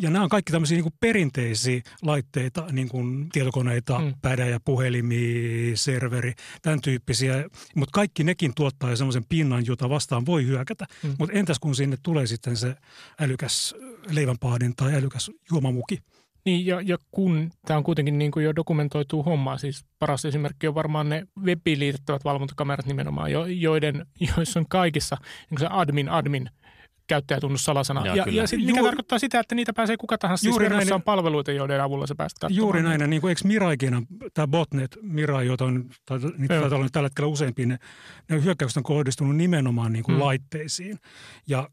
Ja 0.00 0.10
nämä 0.10 0.22
on 0.22 0.28
kaikki 0.28 0.52
tämmöisiä 0.52 0.76
niin 0.76 0.82
kuin 0.82 0.94
perinteisiä 1.00 1.80
laitteita, 2.02 2.66
niin 2.72 2.88
kuin 2.88 3.28
tietokoneita, 3.32 3.98
Mm. 3.98 4.14
pädejä, 4.22 4.60
puhelimia, 4.64 5.76
serveri, 5.76 6.32
tämän 6.62 6.80
tyyppisiä. 6.80 7.44
Mutta 7.76 7.92
kaikki 7.92 8.24
nekin 8.24 8.52
tuottaa 8.56 8.90
jo 8.90 8.96
semmoisen 8.96 9.24
pinnan, 9.28 9.66
jota 9.66 9.88
vastaan 9.88 10.26
voi 10.26 10.46
hyökätä. 10.46 10.86
Mm. 11.02 11.14
Mutta 11.18 11.38
entäs 11.38 11.58
kun 11.58 11.74
sinne 11.74 11.96
tulee 12.02 12.26
sitten 12.26 12.56
se 12.56 12.74
älykäs 13.20 13.74
leivänpaadin 14.10 14.76
tai 14.76 14.94
älykäs 14.94 15.30
juomamuki? 15.50 15.98
Niin, 16.44 16.66
ja, 16.66 16.80
ja 16.80 16.98
kun 17.10 17.50
tämä 17.66 17.78
on 17.78 17.84
kuitenkin 17.84 18.18
niin 18.18 18.30
kuin 18.30 18.44
jo 18.44 18.56
dokumentoitu 18.56 19.22
homma, 19.22 19.58
siis 19.58 19.84
paras 19.98 20.24
esimerkki 20.24 20.68
on 20.68 20.74
varmaan 20.74 21.08
ne 21.08 21.26
webiin 21.42 21.78
liitettävät 21.78 22.24
valvontakamerat 22.24 22.86
nimenomaan, 22.86 23.32
jo, 23.32 23.46
joiden, 23.46 24.06
joissa 24.36 24.60
on 24.60 24.66
kaikissa 24.68 25.16
niin 25.50 25.58
se 25.58 25.66
admin, 25.70 26.08
admin 26.08 26.50
käyttäjätunnus 27.06 27.64
salasana. 27.64 28.06
Joo, 28.06 28.14
ja, 28.16 28.24
kyllä. 28.24 28.42
ja 28.42 28.46
sit, 28.46 28.60
mikä 28.60 28.70
Juuri- 28.78 28.84
tarkoittaa 28.84 29.18
sitä, 29.18 29.40
että 29.40 29.54
niitä 29.54 29.72
pääsee 29.72 29.96
kuka 29.96 30.18
tahansa. 30.18 30.48
Juuri 30.48 30.66
siis 30.68 30.76
näin. 30.76 30.92
on 30.92 31.02
palveluita, 31.02 31.52
joiden 31.52 31.82
avulla 31.82 32.06
se 32.06 32.14
päästä 32.14 32.40
katsomaan. 32.40 32.56
Juuri 32.58 32.82
näin. 32.82 33.00
ja 33.00 33.06
Niin 33.06 33.20
kuin, 33.20 33.28
eikö 33.28 33.40
Miraikin, 33.44 34.06
tämä 34.34 34.46
botnet, 34.46 34.98
Mirai, 35.02 35.46
jota 35.46 35.64
on, 35.64 35.84
tai, 36.06 36.18
niitä 36.38 36.60
taitaa 36.60 36.78
olla 36.78 36.88
tällä 36.92 37.06
hetkellä 37.06 37.28
useampia, 37.28 37.66
ne, 37.66 37.78
ne 38.30 38.42
hyökkäykset 38.44 38.76
on 38.76 38.82
kohdistunut 38.82 39.36
nimenomaan 39.36 39.92
niin 39.92 40.04
kuin 40.04 40.12
Mm. 40.14 40.18
mm. 40.18 40.24
laitteisiin. 40.24 40.98
Ja 41.46 41.68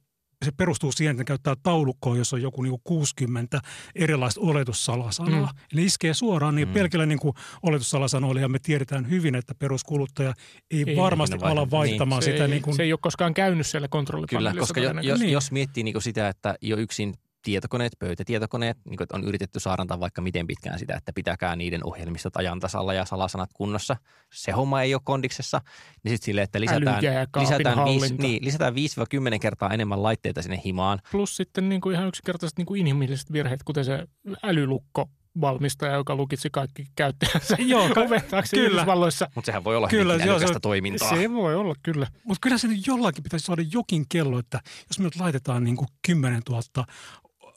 se 0.46 0.52
perustuu 0.52 0.92
siihen, 0.92 1.12
että 1.12 1.22
ne 1.22 1.26
käyttää 1.26 1.56
taulukkoa, 1.64 2.18
jossa 2.18 2.36
on 2.36 2.42
joku 2.42 2.62
niin 2.62 2.70
kuin 2.72 2.82
60 2.84 3.62
erilaista 3.96 4.42
oletussalasanaa. 4.42 5.54
Mm. 5.54 5.60
Eli 5.74 5.86
iskee 5.86 6.14
suoraan 6.14 6.56
niin 6.56 6.68
Mm. 6.68 6.74
pelkillä 6.74 7.06
niin 7.06 7.20
kuin 7.20 7.34
oletussalasanoilla, 7.64 8.42
ja 8.42 8.50
me 8.50 8.60
tiedetään 8.60 9.10
hyvin, 9.10 9.36
että 9.36 9.56
peruskuluttaja 9.56 10.34
ei, 10.72 10.78
Ei 10.80 10.90
ei 10.90 10.96
varmasti 10.96 11.38
ala 11.42 11.72
vaihtamaan 11.72 12.22
se, 12.22 12.32
sitä. 12.32 12.44
ei, 12.44 12.50
Niin 12.50 12.62
kuin, 12.62 12.76
se 12.76 12.84
ei 12.84 12.94
ole 12.94 13.00
koskaan 13.02 13.34
käynyt 13.34 13.68
siellä 13.68 13.86
Kyllä, 13.88 13.92
kontrollipaneelissa. 13.92 14.60
koska 14.60 14.80
jo, 14.80 14.94
jos. 15.02 15.20
Niin. 15.20 15.32
jos 15.32 15.52
miettii 15.52 15.84
niin 15.84 16.02
sitä, 16.02 16.30
että 16.30 16.56
jo 16.62 16.78
yksin 16.78 17.14
tietokoneet, 17.42 17.94
pöytätietokoneet, 18.00 18.78
niin 18.86 18.98
kuin, 18.98 19.08
on 19.14 19.24
yritetty 19.24 19.60
saarantaa 19.60 20.00
vaikka 20.00 20.22
miten 20.22 20.48
pitkään 20.48 20.80
sitä, 20.80 20.96
että 20.98 21.14
pitäkää 21.14 21.56
niiden 21.56 21.86
ohjelmistot 21.86 22.38
ajan 22.38 22.60
tasalla 22.60 22.94
ja 22.94 23.06
salasanat 23.06 23.50
kunnossa. 23.54 23.96
Se 24.34 24.52
homma 24.52 24.82
ei 24.82 24.94
ole 24.94 25.02
kondiksessa. 25.06 25.62
Niin 26.04 26.12
sitten 26.12 26.26
silleen, 26.26 26.44
että 26.44 26.62
lisätään, 26.62 27.04
lisätään, 27.40 27.86
viisi, 27.86 28.16
niin, 28.18 28.46
lisätään 28.46 28.74
5-10 28.74 29.40
kertaa 29.42 29.74
enemmän 29.74 30.04
laitteita 30.04 30.42
sinne 30.42 30.62
himaan. 30.66 31.00
Plus 31.12 31.36
sitten 31.36 31.70
niin 31.70 31.82
kuin 31.82 31.96
ihan 31.96 32.08
yksinkertaiset 32.08 32.58
niin 32.58 32.66
kuin 32.66 32.80
inhimilliset 32.80 33.32
virheet, 33.32 33.64
kuten 33.64 33.86
se 33.86 34.08
älylukko 34.44 35.10
valmistaja, 35.42 35.94
joka 35.94 36.16
lukitsi 36.16 36.50
kaikki 36.52 36.86
käyttäjänsä 36.96 37.56
Joo, 37.68 37.90
kyllä. 37.94 38.22
Yhdysvalloissa. 38.58 39.30
Mutta 39.36 39.46
sehän 39.46 39.64
voi 39.64 39.76
olla 39.76 39.88
Kyllä, 39.88 40.14
hyvinkin 40.14 40.28
joo, 40.28 40.40
se 40.40 40.46
älykästä 40.46 40.58
on- 40.58 40.62
toimintaa. 40.62 41.10
Se 41.10 41.32
voi 41.32 41.56
olla 41.56 41.76
kyllä. 41.84 42.08
Mutta 42.24 42.40
kyllä 42.42 42.58
se 42.58 42.68
jollakin 42.88 43.24
pitäisi 43.24 43.46
saada 43.46 43.64
jokin 43.74 44.06
kello, 44.10 44.40
että 44.40 44.60
jos 44.90 45.00
me 45.00 45.04
nyt 45.06 45.16
laitetaan 45.16 45.64
niin 45.64 45.76
kuin 45.76 45.88
10 46.06 46.42
000 46.50 46.86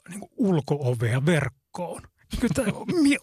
niin 0.09 0.19
kuin 0.19 0.31
ulko-ovea 0.37 1.25
verkkoon, 1.25 2.01
niin 2.41 2.53
tämä- 2.53 2.67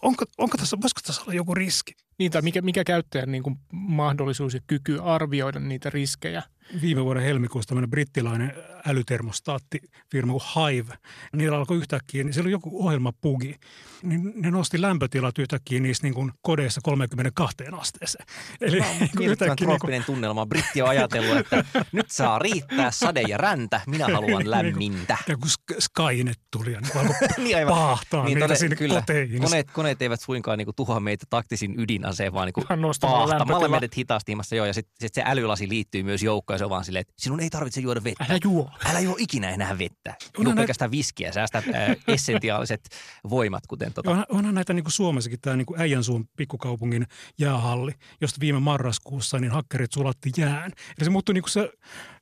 onko, 0.02 0.24
onko 0.38 0.56
tässä, 0.58 0.76
voisiko 0.82 1.00
tässä 1.06 1.22
olla 1.22 1.34
joku 1.34 1.54
riski? 1.54 1.92
Niin, 2.18 2.32
tai 2.32 2.42
mikä, 2.42 2.62
mikä 2.62 2.84
käyttäjän 2.84 3.32
niin 3.32 3.42
kuin 3.42 3.56
mahdollisuus 3.72 4.54
ja 4.54 4.60
kyky 4.66 4.98
arvioida 5.02 5.60
niitä 5.60 5.90
riskejä. 5.90 6.42
Viime 6.80 7.04
vuoden 7.04 7.22
helmikuussa 7.22 7.68
tämmöinen 7.68 7.90
brittiläinen 7.90 8.52
älytermostaattifirma 8.86 10.32
kuin 10.32 10.42
Hive, 10.72 10.94
niillä 11.36 11.56
alkoi 11.56 11.76
yhtäkkiä, 11.76 12.24
niin 12.24 12.34
siellä 12.34 12.46
oli 12.46 12.52
joku 12.52 12.86
ohjelmapugi, 12.86 13.54
niin 14.02 14.32
ne 14.36 14.50
nosti 14.50 14.80
lämpötilat 14.82 15.38
yhtäkkiä 15.38 15.80
niissä 15.80 16.02
niin 16.06 16.14
kuin 16.14 16.32
kodeissa 16.42 16.80
32 16.84 17.56
asteeseen. 17.72 18.26
Eli 18.60 18.80
niin 18.80 18.98
kuin 18.98 19.10
Miellyttävän 19.18 19.52
yhtäkkiä 19.52 19.68
niin 19.68 19.80
kuin, 19.80 20.04
tunnelma. 20.04 20.46
Britti 20.46 20.82
on 20.82 20.88
ajatellut, 20.88 21.36
että 21.36 21.64
nyt 21.92 22.10
saa 22.10 22.38
riittää 22.38 22.90
sade 22.90 23.22
ja 23.28 23.36
räntä, 23.36 23.80
minä 23.86 24.06
haluan 24.12 24.50
lämmintä. 24.50 25.16
kuin 25.26 25.38
Sk- 25.50 25.76
Skynet 25.80 26.38
tuli 26.50 26.72
ja 26.72 26.80
niin 26.80 26.92
kuin 26.92 27.06
alkoi 27.06 27.28
niin 27.44 27.56
aivan. 27.56 27.74
paahtaa 27.74 28.24
niin, 28.24 28.34
niitä 28.34 28.46
tode- 28.54 28.56
sinne 28.56 28.76
kyllä. 28.76 28.94
koteihin. 28.94 29.42
Koneet, 29.42 29.70
koneet 29.70 30.02
eivät 30.02 30.20
suinkaan 30.20 30.58
niinku 30.58 30.72
tuhoa 30.72 31.00
meitä 31.00 31.26
taktisin 31.30 31.74
ydinaseen, 31.80 32.32
vaan 32.32 32.52
nostamalla 32.76 33.18
paahtamalla 33.18 33.38
lämpötilaa. 33.38 33.68
meidät 33.68 33.96
hitaasti 33.96 34.32
ilmassa. 34.32 34.56
Joo, 34.56 34.66
ja 34.66 34.74
sitten 34.74 34.94
sit 35.00 35.14
se 35.14 35.22
älylasi 35.26 35.68
liittyy 35.68 36.02
myös 36.02 36.22
joukkoon 36.22 36.54
ja 36.59 36.59
se 36.60 36.64
on 36.64 36.70
vaan 36.70 36.84
silleen, 36.84 37.00
että 37.00 37.14
sinun 37.16 37.40
ei 37.40 37.50
tarvitse 37.50 37.80
juoda 37.80 38.04
vettä. 38.04 38.24
Älä 38.24 38.38
juo. 38.44 38.70
Älä 38.84 39.00
juo 39.00 39.16
ikinä 39.18 39.50
enää 39.50 39.78
vettä. 39.78 40.14
Juo 40.20 40.40
Onhan 40.40 40.56
pelkästään 40.56 40.90
viskiä, 40.90 41.32
säästä 41.32 41.58
äh, 41.58 41.96
essentiaaliset 42.08 42.88
voimat, 43.30 43.66
kuten 43.66 43.92
tota. 43.92 44.10
On, 44.10 44.24
onhan 44.28 44.54
näitä 44.54 44.72
niin 44.72 44.84
kuin 44.84 44.92
Suomessakin 44.92 45.40
tämä 45.40 45.56
niin 45.56 45.66
kuin 45.66 45.80
Äijänsuun 45.80 46.28
pikkukaupungin 46.36 47.06
jäähalli, 47.38 47.92
josta 48.20 48.40
viime 48.40 48.60
marraskuussa 48.60 49.38
niin 49.38 49.52
hakkerit 49.52 49.92
sulatti 49.92 50.32
jään. 50.36 50.72
Eli 50.98 51.04
se 51.04 51.10
muuttui 51.10 51.34
niin 51.34 51.42
kuin 51.42 51.50
se 51.50 51.72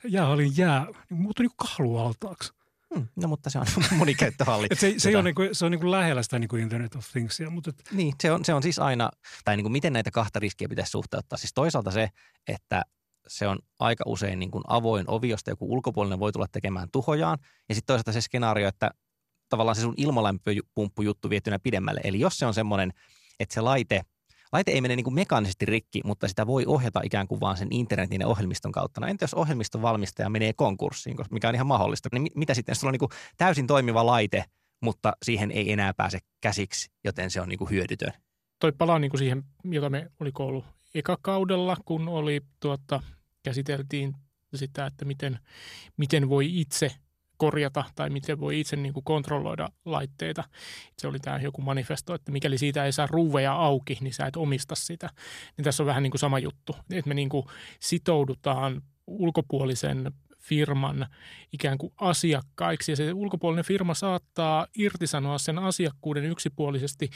jäähallin 0.09 0.57
jää, 0.57 0.87
niin 1.11 1.21
muuttui 1.23 1.45
niin 1.45 1.54
kuin 1.57 1.68
kahlualtaaksi. 1.68 2.52
Hmm, 2.95 3.07
no 3.16 3.28
mutta 3.28 3.50
se 3.50 3.59
on 3.59 3.66
monikäyttöhalli. 3.99 4.66
Et 4.71 4.78
se, 4.78 4.95
se, 4.99 5.09
ei 5.09 5.12
Tota, 5.12 5.18
ole 5.18 5.23
niin 5.23 5.35
kuin, 5.35 5.49
se 5.54 5.64
on 5.64 5.71
niin 5.71 5.80
kuin 5.80 5.90
lähellä 5.90 6.23
sitä 6.23 6.38
niin 6.38 6.49
kuin 6.49 6.62
Internet 6.62 6.95
of 6.95 7.07
Thingsia, 7.12 7.50
mutta 7.50 7.71
et, 7.71 7.92
Niin, 7.92 8.14
se 8.23 8.33
on, 8.33 8.45
se 8.45 8.54
on 8.54 8.62
siis 8.62 8.78
aina, 8.78 9.11
tai 9.45 9.57
niin 9.57 9.64
kuin 9.64 9.73
miten 9.73 9.92
näitä 9.92 10.11
kahta 10.11 10.38
riskiä 10.38 10.68
pitäisi 10.68 10.90
suhteuttaa. 10.90 11.38
Siis 11.38 11.54
toisaalta 11.54 11.90
se, 11.90 12.09
että 12.49 12.83
se 13.28 13.49
on 13.49 13.58
aika 13.78 14.04
usein 14.06 14.38
niin 14.38 14.50
kuin 14.50 14.64
avoin 14.66 15.04
ovi, 15.08 15.28
josta 15.28 15.50
joku 15.50 15.73
ulkopuolinen 15.73 16.18
voi 16.18 16.32
tulla 16.32 16.47
tekemään 16.52 16.88
tuhojaan. 16.92 17.38
Ja 17.68 17.75
sitten 17.75 17.87
toisaalta 17.87 18.12
se 18.12 18.20
skenaario, 18.20 18.68
että 18.68 18.90
tavallaan 19.49 19.76
se 19.76 19.82
sun 19.82 19.94
ilmalämpöpumppujuttu 19.97 21.30
viettynä 21.30 21.58
pidemmälle. 21.58 22.00
Eli 22.04 22.20
jos 22.20 22.38
se 22.38 22.47
on 22.47 22.54
semmoinen, 22.54 22.92
että 23.40 23.54
se 23.54 23.61
laite, 23.61 24.02
laite 24.52 24.70
ei 24.70 24.80
mene 24.80 24.97
niin 24.97 25.04
kuin 25.04 25.14
mekaanisesti 25.14 25.66
rikki, 25.66 26.00
mutta 26.04 26.28
sitä 26.28 26.47
voi 26.47 26.64
ohjata 26.66 27.00
ikään 27.04 27.28
kuin 27.28 27.40
vaan 27.40 27.56
sen 27.56 27.68
internetin 27.70 28.20
ja 28.20 28.28
ohjelmiston 28.28 28.73
kautta. 28.73 29.00
No 29.00 29.06
entä 29.06 29.23
jos 29.23 29.35
ohjelmiston 29.35 29.82
valmistaja 29.82 30.30
menee 30.30 30.52
konkurssiin, 30.52 31.16
mikä 31.30 31.49
on 31.49 31.54
ihan 31.54 31.66
mahdollista, 31.66 32.08
niin 32.12 32.23
mi- 32.23 32.32
mitä 32.35 32.54
sitten, 32.54 32.73
jos 32.73 32.80
sulla 32.80 32.90
on 32.90 32.92
niin 32.92 32.99
kuin 32.99 33.11
täysin 33.37 33.66
toimiva 33.66 34.06
laite, 34.06 34.44
mutta 34.82 35.12
siihen 35.23 35.50
ei 35.50 35.73
enää 35.73 35.94
pääse 35.94 36.18
käsiksi, 36.40 36.90
joten 37.04 37.30
se 37.30 37.40
on 37.40 37.49
niin 37.49 37.58
kuin 37.58 37.70
hyödytön. 37.70 38.12
Toi 38.61 38.73
palaa 38.73 38.99
niin 38.99 39.11
kuin 39.11 39.18
siihen, 39.18 39.44
jota 39.64 39.90
me 39.90 40.11
oli 40.20 40.32
ollut 40.38 40.64
ekakaudella, 40.94 41.76
kun 41.85 42.08
oli 42.08 42.40
tuota, 42.61 43.02
käsiteltiin 43.48 44.14
sitä, 44.54 44.86
että 44.86 45.04
miten, 45.04 45.38
miten 45.96 46.28
voi 46.28 46.60
itse 46.60 46.90
korjata 47.36 47.84
tai 47.94 48.10
miten 48.10 48.40
voi 48.40 48.60
itse 48.60 48.76
niin 48.76 48.92
kuin 48.92 49.04
kontrolloida 49.04 49.68
laitteita. 49.84 50.44
Se 50.98 51.08
oli 51.08 51.18
tämä 51.18 51.38
joku 51.38 51.62
manifesto, 51.62 52.14
että 52.14 52.32
mikäli 52.32 52.58
siitä 52.58 52.84
ei 52.84 52.92
saa 52.92 53.06
ruuveja 53.06 53.52
auki, 53.52 53.98
niin 54.00 54.14
sä 54.14 54.26
et 54.26 54.36
omista 54.36 54.74
sitä. 54.74 55.10
Niin 55.56 55.64
tässä 55.64 55.82
on 55.82 55.86
vähän 55.86 56.02
niin 56.02 56.10
kuin 56.10 56.20
sama 56.20 56.38
juttu, 56.38 56.76
että 56.90 57.08
me 57.08 57.14
niin 57.14 57.28
kuin 57.28 57.46
sitoudutaan 57.80 58.82
ulkopuolisen 59.06 60.12
firman 60.48 61.06
ikään 61.52 61.78
kuin 61.78 61.92
asiakkaiksi 62.00 62.92
ja 62.92 62.96
se 62.96 63.12
ulkopuolinen 63.12 63.64
firma 63.64 63.94
saattaa 63.94 64.66
irtisanoa 64.78 65.38
sen 65.38 65.58
asiakkuuden 65.58 66.24
yksipuolisesti 66.24 67.10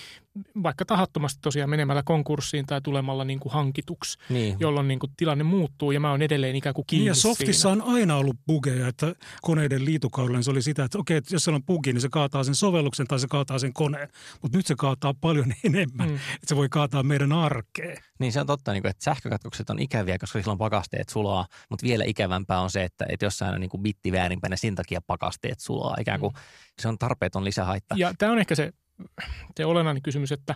vaikka 0.63 0.85
tahattomasti 0.85 1.39
tosiaan 1.43 1.71
menemällä 1.71 2.03
konkurssiin 2.05 2.67
tai 2.67 2.81
tulemalla 2.81 3.25
niin 3.25 3.41
kuin 3.41 3.53
hankituksi, 3.53 4.19
Niin. 4.29 4.57
jolloin 4.61 4.89
niin 4.89 4.99
kuin 4.99 5.13
tilanne 5.17 5.45
muuttuu 5.45 5.93
ja 5.93 6.01
mä 6.01 6.11
oon 6.11 6.23
edelleen 6.23 6.57
ikään 6.57 6.75
kuin 6.75 6.85
kiinni 6.87 7.03
niin 7.03 7.09
ja 7.09 7.15
softissa 7.15 7.69
siinä. 7.69 7.85
on 7.85 7.95
aina 7.95 8.17
ollut 8.17 8.37
bugeja, 8.47 8.89
että 8.89 9.15
koneiden 9.43 9.85
liitukaudella 9.85 10.39
niin 10.39 10.45
se 10.45 10.51
oli 10.51 10.63
sitä, 10.63 10.85
että 10.85 10.99
okei, 10.99 11.17
että 11.17 11.35
jos 11.35 11.45
siellä 11.45 11.57
on 11.57 11.65
bugi, 11.65 11.93
niin 11.93 12.01
se 12.01 12.09
kaataa 12.09 12.45
sen 12.45 12.55
sovelluksen 12.55 13.07
tai 13.07 13.19
se 13.21 13.27
kaataa 13.31 13.59
sen 13.59 13.73
koneen. 13.73 14.09
Mutta 14.43 14.59
nyt 14.59 14.67
se 14.67 14.75
kaataa 14.79 15.15
paljon 15.21 15.53
enemmän, 15.65 16.09
Mm. 16.09 16.15
että 16.15 16.47
se 16.47 16.57
voi 16.57 16.69
kaataa 16.69 17.03
meidän 17.03 17.33
arkeen. 17.33 17.97
Niin 18.19 18.33
se 18.33 18.41
on 18.41 18.47
totta, 18.47 18.73
niin 18.73 18.83
kuin, 18.83 18.91
että 18.91 19.05
sähkökatkokset 19.05 19.71
on 19.71 19.79
ikäviä, 19.79 20.19
koska 20.19 20.39
silloin 20.41 20.59
pakasteet 20.59 21.09
sulaa, 21.09 21.47
mutta 21.71 21.87
vielä 21.87 22.05
ikävämpää 22.07 22.61
on 22.61 22.71
se, 22.71 22.83
että, 22.85 23.07
että 23.23 23.27
jossain 23.27 23.55
on 23.55 23.61
niin 23.61 23.71
kuin 23.71 23.83
bitti 23.83 24.13
väärinpäin 24.13 24.51
ja 24.51 24.57
sen 24.57 24.75
takia 24.75 25.01
pakasteet 25.07 25.61
sulaa. 25.61 25.97
Ikään 26.01 26.21
kuin 26.21 26.33
se 26.79 26.89
on 26.89 26.99
tarpeeton 26.99 27.45
lisähaitta. 27.45 27.95
Ja 27.99 28.15
tämä 28.19 28.33
on 28.33 28.39
ehkä 28.39 28.55
se, 28.55 28.73
se 29.57 29.67
olennainen 29.67 30.03
kysymys, 30.03 30.33
että, 30.33 30.55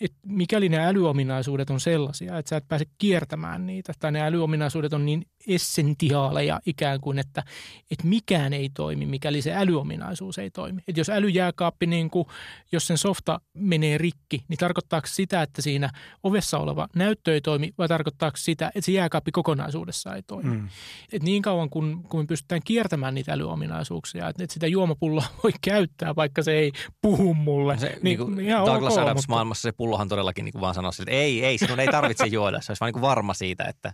että 0.00 0.18
mikäli 0.26 0.68
ne 0.68 0.86
älyominaisuudet 0.86 1.70
on 1.70 1.80
sellaisia, 1.80 2.38
että 2.38 2.48
sä 2.50 2.56
et 2.56 2.68
pääse 2.68 2.84
kiertämään 2.98 3.66
niitä, 3.66 3.92
tai 3.98 4.12
ne 4.12 4.22
älyominaisuudet 4.22 4.92
on 4.92 5.06
niin 5.06 5.26
essentiaaleja 5.46 6.60
ikään 6.66 7.00
kuin, 7.00 7.18
että, 7.18 7.42
että 7.90 8.06
mikään 8.06 8.52
ei 8.52 8.70
toimi, 8.74 9.06
mikäli 9.06 9.42
se 9.42 9.54
älyominaisuus 9.54 10.38
ei 10.38 10.50
toimi. 10.50 10.82
Että 10.88 11.00
jos 11.00 11.08
älyjääkaappi, 11.08 11.86
niin 11.86 12.10
kuin, 12.10 12.26
jos 12.72 12.86
sen 12.86 12.98
softa 12.98 13.40
menee 13.54 13.98
rikki, 13.98 14.44
niin 14.48 14.58
tarkoittaako 14.58 15.06
sitä, 15.06 15.42
että 15.42 15.62
siinä 15.62 15.90
ovessa 16.22 16.58
oleva 16.58 16.88
näyttö 16.96 17.34
ei 17.34 17.40
toimi 17.40 17.74
vai 17.78 17.88
tarkoittaako 17.88 18.36
sitä, 18.36 18.66
että 18.66 18.80
se 18.80 18.92
jääkaappi 18.92 19.32
kokonaisuudessaan 19.32 20.16
ei 20.16 20.22
toimi. 20.22 20.56
Mm. 20.56 20.68
Et 21.12 21.22
niin 21.22 21.42
kauan 21.42 21.70
kun, 21.70 22.04
kun 22.08 22.20
me 22.20 22.26
pystytään 22.26 22.60
kiertämään 22.64 23.14
niitä 23.14 23.32
älyominaisuuksia, 23.32 24.28
että, 24.28 24.44
että 24.44 24.54
sitä 24.54 24.66
juomapulloa 24.66 25.24
voi 25.44 25.52
käyttää, 25.60 26.16
vaikka 26.16 26.42
se 26.42 26.52
ei 26.52 26.72
puhu 27.02 27.34
mulle. 27.34 27.78
Se, 27.78 27.86
niin, 27.86 28.00
niin 28.02 28.18
kuin 28.18 28.36
Douglas 28.66 28.92
ok, 28.92 28.98
Adams 28.98 29.14
mutta... 29.14 29.32
maailmassa 29.32 29.62
se 29.62 29.72
pullohan 29.72 30.08
todellakin 30.08 30.44
niin 30.44 30.52
kuin 30.52 30.60
vaan 30.60 30.74
sanoo, 30.74 30.92
että 31.00 31.12
ei, 31.12 31.44
ei, 31.44 31.58
sinun 31.58 31.80
ei 31.80 31.88
tarvitse 31.88 32.26
juoda. 32.26 32.60
Se 32.60 32.70
olisi 32.70 32.80
vaan 32.80 32.88
niin 32.88 32.92
kuin 32.92 33.02
varma 33.02 33.34
siitä, 33.34 33.64
että 33.64 33.92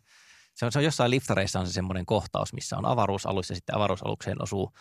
se 0.58 0.66
on, 0.66 0.72
se 0.72 0.78
on 0.78 0.84
jossain 0.84 1.10
liftareissa 1.10 1.60
on 1.60 1.66
se 1.66 1.72
semmoinen 1.72 2.06
kohtaus, 2.06 2.52
missä 2.52 2.76
on 2.76 2.86
avaruusalus 2.86 3.50
ja 3.50 3.56
sitten 3.56 3.76
avaruusalukseen 3.76 4.42
osuu 4.42 4.72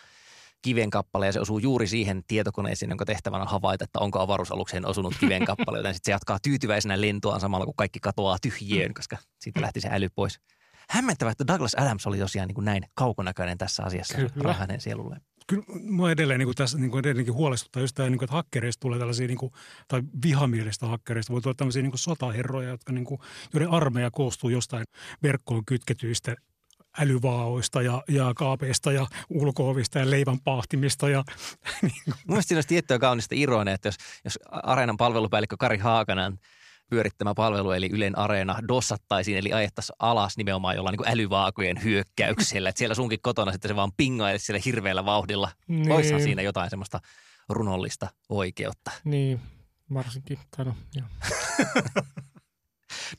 kiven 0.62 0.90
kappale 0.90 1.26
ja 1.26 1.32
se 1.32 1.40
osuu 1.40 1.60
juuri 1.60 1.88
siihen 1.88 2.24
tietokoneeseen, 2.28 2.90
jonka 2.90 3.06
tehtävänä 3.06 3.42
on 3.42 3.48
havaita, 3.48 3.84
että 3.84 4.00
onko 4.00 4.20
avaruusalukseen 4.20 4.86
osunut 4.86 5.14
kiven 5.20 5.46
kappale, 5.46 5.78
joten 5.78 5.94
sitten 5.94 6.12
se 6.12 6.12
jatkaa 6.12 6.40
tyytyväisenä 6.40 7.02
lentoaan 7.02 7.40
samalla, 7.40 7.66
kun 7.66 7.76
kaikki 7.78 8.00
katoaa 8.00 8.38
tyhjiöön, 8.42 8.94
koska 8.94 9.18
siitä 9.40 9.62
lähti 9.62 9.82
se 9.82 9.90
äly 9.92 10.10
pois. 10.16 10.40
Hämmentävää, 10.90 11.32
että 11.32 11.48
Douglas 11.48 11.76
Adams 11.76 12.08
oli 12.08 12.18
tosiaan 12.18 12.48
niin 12.48 12.56
kuin 12.56 12.66
näin 12.66 12.84
kaukonäköinen 12.94 13.58
tässä 13.58 13.84
asiassa 13.84 14.18
Kyllä. 14.18 14.54
hänen 14.54 14.82
sielulleen 14.82 15.22
kyllä 15.48 15.64
mua 15.82 16.12
edelleen 16.12 16.40
niin 16.40 16.48
kuin 16.48 16.56
tässä 16.56 16.78
niin 16.78 16.92
kuin 16.92 17.00
edelleenkin 17.00 17.34
huolestuttaa 17.34 17.82
just 17.82 17.96
tämä, 17.96 18.10
niin 18.10 18.18
kuin, 18.18 18.26
että 18.26 18.36
hakkereista 18.36 18.80
tulee 18.80 19.00
tällaisia, 19.00 19.28
niin 19.28 19.38
kuin, 19.38 19.52
tai 19.88 20.02
vihamielistä 20.24 20.86
hakkereista 20.86 21.34
voi 21.34 21.42
tulla 21.42 21.54
tämmöisiä 21.54 21.82
niin 21.82 21.92
kuin 21.92 22.00
sotaherroja, 22.00 22.70
jotka, 22.70 22.92
niin 22.92 23.06
kuin, 23.06 23.22
joiden 23.54 23.70
armeija 23.70 24.12
koostuu 24.12 24.50
jostain 24.50 24.86
verkkoon 25.24 25.66
kytketyistä 25.66 26.36
älyvaaoista 27.00 27.82
ja, 27.82 28.04
ja 28.08 28.34
kaapeista 28.36 28.92
ja 28.92 29.08
ulkoovista 29.30 30.00
ja 30.00 30.10
leivän 30.10 30.40
pahtimista. 30.40 31.10
Ja, 31.10 31.24
niin 31.82 31.92
kuin. 32.06 32.16
Mielestäni 32.28 32.48
siinä 32.48 32.58
olisi 32.58 32.68
tiettyä 32.68 33.00
kaunista 33.00 33.36
ironia, 33.38 33.74
että 33.74 33.88
jos, 33.88 33.96
jos 34.24 34.40
Areenan 34.52 34.98
palvelupäällikkö 34.98 35.56
Kari 35.60 35.78
Haakanen 35.78 36.40
pyörittämä 36.90 37.34
palvelu, 37.36 37.72
eli 37.72 37.90
Ylen 37.92 38.18
Areena, 38.18 38.60
dossattaisiin, 38.68 39.38
eli 39.38 39.54
ajettaisiin 39.54 39.96
alas 40.00 40.38
nimenomaan 40.38 40.76
jollain 40.76 40.98
niin 40.98 41.14
älyvaakojen 41.14 41.84
hyökkäyksellä. 41.84 42.70
Että 42.70 42.80
siellä 42.80 42.96
sunkin 42.96 43.20
kotona 43.22 43.52
sitten 43.52 43.70
se 43.70 43.76
vaan 43.76 43.92
pingaili 43.98 44.40
siellä 44.40 44.62
hirveällä 44.66 45.06
vauhdilla. 45.06 45.52
Niin. 45.68 45.92
Oishan 45.92 46.22
siinä 46.22 46.42
jotain 46.42 46.70
semmoista 46.70 47.00
runollista 47.50 48.08
oikeutta. 48.30 48.92
Niin, 49.04 49.42
varsinkin. 49.94 50.40
no, 50.58 50.76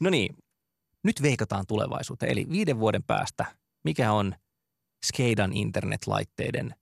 no 0.01 0.11
niin, 0.11 0.37
nyt 1.05 1.23
veikataan 1.23 1.67
tulevaisuuteen. 1.67 2.33
Eli 2.33 2.47
viiden 2.51 2.79
vuoden 2.79 3.03
päästä, 3.03 3.47
mikä 3.85 4.13
on 4.13 4.35
Skeidan 5.05 5.53
internetlaitteiden 5.53 6.75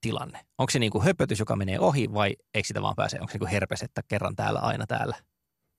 tilanne? 0.00 0.46
Onko 0.58 0.70
se 0.70 0.78
niin 0.78 0.92
kuin 0.92 1.04
höpötys, 1.04 1.38
joka 1.38 1.56
menee 1.56 1.80
ohi 1.80 2.12
vai 2.12 2.36
eikö 2.54 2.66
sitä 2.66 2.82
vaan 2.82 2.96
pääse? 2.96 3.20
Onko 3.20 3.30
se 3.30 3.34
niin 3.34 3.40
kuin 3.40 3.50
herpes, 3.50 3.82
että 3.82 4.02
kerran 4.08 4.36
täällä, 4.36 4.60
aina 4.60 4.86
täällä? 4.86 5.16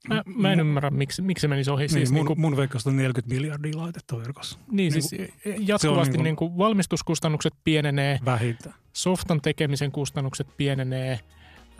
Mä, 0.07 0.23
mä 0.25 0.53
en 0.53 0.59
ymmärrä, 0.59 0.89
miksi, 0.89 1.21
miksi 1.21 1.41
se 1.41 1.47
menisi 1.47 1.71
ohi. 1.71 1.81
Niin, 1.81 1.89
siis 1.89 2.11
mun, 2.11 2.15
niin 2.15 2.25
kuin, 2.25 2.41
mun 2.41 2.57
veikkaus 2.57 2.87
on 2.87 2.97
40 2.97 3.35
miljardia 3.35 3.77
laitetta 3.77 4.17
verkossa. 4.17 4.59
Niin, 4.71 4.93
niin 4.93 5.03
siis 5.03 5.29
kuin, 5.43 5.67
jatkuvasti 5.67 6.11
niin 6.11 6.17
kuin, 6.17 6.23
niin 6.23 6.35
kuin 6.35 6.57
valmistuskustannukset 6.57 7.53
pienenee. 7.63 8.19
Vähintään. 8.25 8.75
Softan 8.93 9.41
tekemisen 9.41 9.91
kustannukset 9.91 10.47
pienenee. 10.57 11.19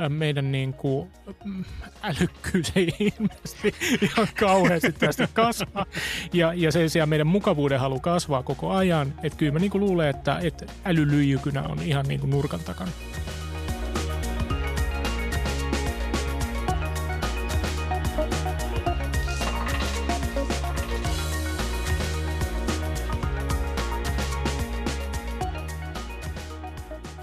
Meidän 0.09 0.51
niin 0.51 0.73
kuin, 0.73 1.09
mm, 1.45 1.65
älykkyys 2.03 2.71
ei 2.75 2.93
ilmeisesti 3.19 3.75
ihan 4.01 4.27
kauheasti 4.39 4.91
tästä 4.91 5.27
kasvaa. 5.33 5.85
Ja, 6.33 6.53
ja 6.53 6.71
sen 6.71 6.89
sijaan 6.89 7.09
meidän 7.09 7.27
mukavuuden 7.27 7.79
halu 7.79 7.99
kasvaa 7.99 8.43
koko 8.43 8.71
ajan. 8.71 9.13
Että 9.23 9.37
kyllä 9.37 9.51
mä 9.51 9.59
niin 9.59 9.71
kuin 9.71 9.81
luulen, 9.81 10.09
että, 10.09 10.39
että 10.43 10.65
älylyijykynä 10.85 11.63
on 11.63 11.79
ihan 11.79 12.05
niin 12.07 12.19
kuin 12.19 12.29
nurkan 12.29 12.59
takana. 12.59 12.91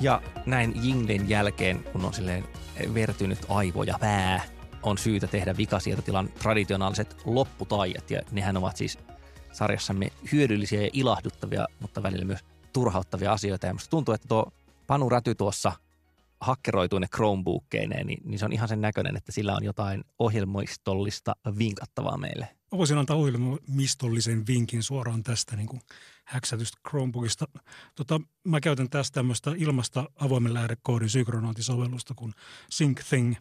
Ja 0.05 0.23
näin 0.47 0.75
Jinglen 0.83 1.29
jälkeen, 1.29 1.85
kun 1.85 2.05
on 2.05 2.15
silleen 2.15 2.45
vertynyt 2.95 3.39
aivo 3.49 3.83
ja 3.83 3.99
pää, 4.01 4.45
on 4.83 4.99
syytä 4.99 5.27
tehdä 5.27 5.57
vikasietotilan 5.57 6.29
traditionaaliset 6.29 7.17
lopputaijat. 7.25 8.11
Ja 8.11 8.21
nehän 8.31 8.57
ovat 8.57 8.77
siis 8.77 8.99
sarjassamme 9.53 10.09
hyödyllisiä 10.33 10.83
ja 10.83 10.91
ilahduttavia, 10.93 11.67
mutta 11.81 12.03
välillä 12.03 12.25
myös 12.25 12.45
turhauttavia 12.73 13.33
asioita. 13.33 13.67
Ja 13.67 13.75
tuntuu, 13.91 14.15
että 14.15 14.29
tuo 14.29 14.53
Panu 14.87 15.09
Räty 15.09 15.35
tuossa 15.35 15.73
hakkeroituinen 16.41 17.09
Chromebookkeineen, 17.15 18.07
niin, 18.07 18.23
niin 18.25 18.39
se 18.39 18.45
on 18.45 18.53
ihan 18.53 18.69
sen 18.69 18.81
näköinen, 18.81 19.17
että 19.17 19.33
sillä 19.33 19.55
on 19.57 19.65
jotain 19.65 20.05
ohjelmistollista 20.19 21.37
vinkattavaa 21.59 22.17
meille. 22.17 22.49
Mä 22.75 22.79
voisin 22.79 22.99
antaa 22.99 23.17
ohjelmistollisen 23.17 24.47
vinkin 24.47 24.83
suoraan 24.83 25.23
tästä 25.23 25.57
niin 25.57 25.67
kuin 25.67 25.81
häksätystä 26.25 26.79
Chromebookista. 26.89 27.45
Tota, 27.95 28.21
mä 28.45 28.61
käytän 28.61 28.91
tästä 28.91 29.15
tämmöistä 29.15 29.53
ilmasta 29.57 30.11
avoimen 30.17 30.55
lähdekoodin 30.55 31.09
synkronointisovellusta 31.09 32.15
kuin 32.15 32.33
SyncThing. 32.71 33.35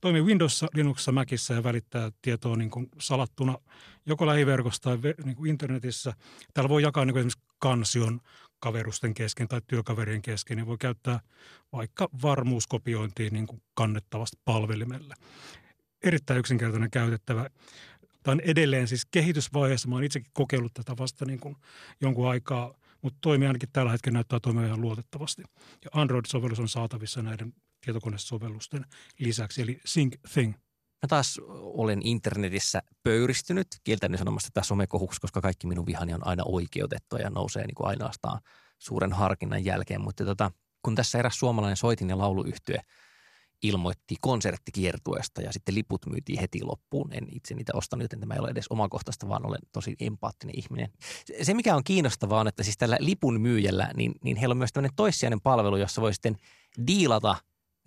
Toimii 0.00 0.22
Windowsissa, 0.22 0.66
Linuxissa, 0.74 1.12
Macissa 1.12 1.54
ja 1.54 1.64
välittää 1.64 2.10
tietoa 2.22 2.56
niin 2.56 2.70
kuin 2.70 2.88
salattuna 3.00 3.58
joko 4.06 4.26
lähiverkossa 4.26 4.82
tai 4.82 4.98
niin 5.24 5.36
kuin 5.36 5.50
internetissä. 5.50 6.14
Täällä 6.54 6.68
voi 6.68 6.82
jakaa 6.82 7.04
niin 7.04 7.14
kuin 7.14 7.20
esimerkiksi 7.20 7.56
kansion 7.58 8.20
kaverusten 8.60 9.14
kesken 9.14 9.48
tai 9.48 9.60
työkaverien 9.66 10.22
kesken, 10.22 10.56
niin 10.56 10.66
voi 10.66 10.78
käyttää 10.78 11.20
vaikka 11.72 12.08
varmuuskopiointiin 12.22 13.32
niin 13.32 13.46
kuin 13.46 13.62
kannettavasti 13.74 14.36
palvelimelle. 14.44 15.14
Erittäin 16.02 16.40
yksinkertainen 16.40 16.90
käytettävä. 16.90 17.50
Tämä 18.22 18.32
on 18.32 18.40
edelleen 18.40 18.88
siis 18.88 19.06
kehitysvaiheessa. 19.10 19.88
Mä 19.88 19.94
oon 19.94 20.04
itsekin 20.04 20.30
kokeillut 20.32 20.74
tätä 20.74 20.96
vasta 20.98 21.24
niin 21.24 21.40
kuin 21.40 21.56
jonkun 22.00 22.30
aikaa, 22.30 22.74
mutta 23.02 23.18
toimii 23.20 23.48
ainakin 23.48 23.68
tällä 23.72 23.92
hetkellä 23.92 24.16
näyttää 24.16 24.40
toimia 24.40 24.66
ihan 24.66 24.80
luotettavasti. 24.80 25.42
Ja 25.84 25.90
Android-sovellus 25.92 26.60
on 26.60 26.68
saatavissa 26.68 27.22
näiden 27.22 27.54
tietokonesovellusten 27.84 28.86
lisäksi, 29.18 29.62
eli 29.62 29.80
SyncThing. 29.84 30.54
Mä 31.02 31.08
taas 31.08 31.40
olen 31.48 32.00
internetissä 32.04 32.82
pöyristynyt 33.02 33.66
kieltäni 33.84 34.18
sanomasta 34.18 34.50
tässä 34.54 34.68
somekohuksi, 34.68 35.20
koska 35.20 35.40
kaikki 35.40 35.66
minun 35.66 35.86
vihani 35.86 36.14
on 36.14 36.26
aina 36.26 36.42
oikeutettua 36.46 37.18
ja 37.18 37.30
nousee 37.30 37.66
niin 37.66 37.74
kuin 37.74 37.86
ainoastaan 37.86 38.40
suuren 38.78 39.12
harkinnan 39.12 39.64
jälkeen. 39.64 40.00
Mutta 40.00 40.24
tota, 40.24 40.50
kun 40.82 40.94
tässä 40.94 41.18
eräs 41.18 41.38
suomalainen 41.38 41.76
soitin 41.76 42.08
ja 42.08 42.18
lauluyhtye 42.18 42.80
ilmoitti 43.62 44.16
konserttikiertueesta 44.20 45.42
ja 45.42 45.52
sitten 45.52 45.74
liput 45.74 46.06
myytiin 46.06 46.40
heti 46.40 46.62
loppuun. 46.62 47.12
En 47.12 47.26
itse 47.32 47.54
niitä 47.54 47.72
ostanut, 47.74 48.04
joten 48.04 48.20
tämä 48.20 48.34
ei 48.34 48.40
ole 48.40 48.50
edes 48.50 48.68
omakohtaista, 48.70 49.28
vaan 49.28 49.46
olen 49.46 49.60
tosi 49.72 49.96
empaattinen 50.00 50.58
ihminen. 50.58 50.88
Se, 51.42 51.54
mikä 51.54 51.76
on 51.76 51.84
kiinnostavaa 51.84 52.40
on, 52.40 52.48
että 52.48 52.62
siis 52.62 52.78
tällä 52.78 52.96
lipun 53.00 53.40
myyjällä, 53.40 53.90
niin, 53.96 54.12
niin 54.24 54.36
heillä 54.36 54.52
on 54.52 54.58
myös 54.58 54.72
tämmöinen 54.72 54.96
toissijainen 54.96 55.40
palvelu, 55.40 55.76
jossa 55.76 56.02
voi 56.02 56.14
sitten 56.14 56.36
diilata 56.86 57.36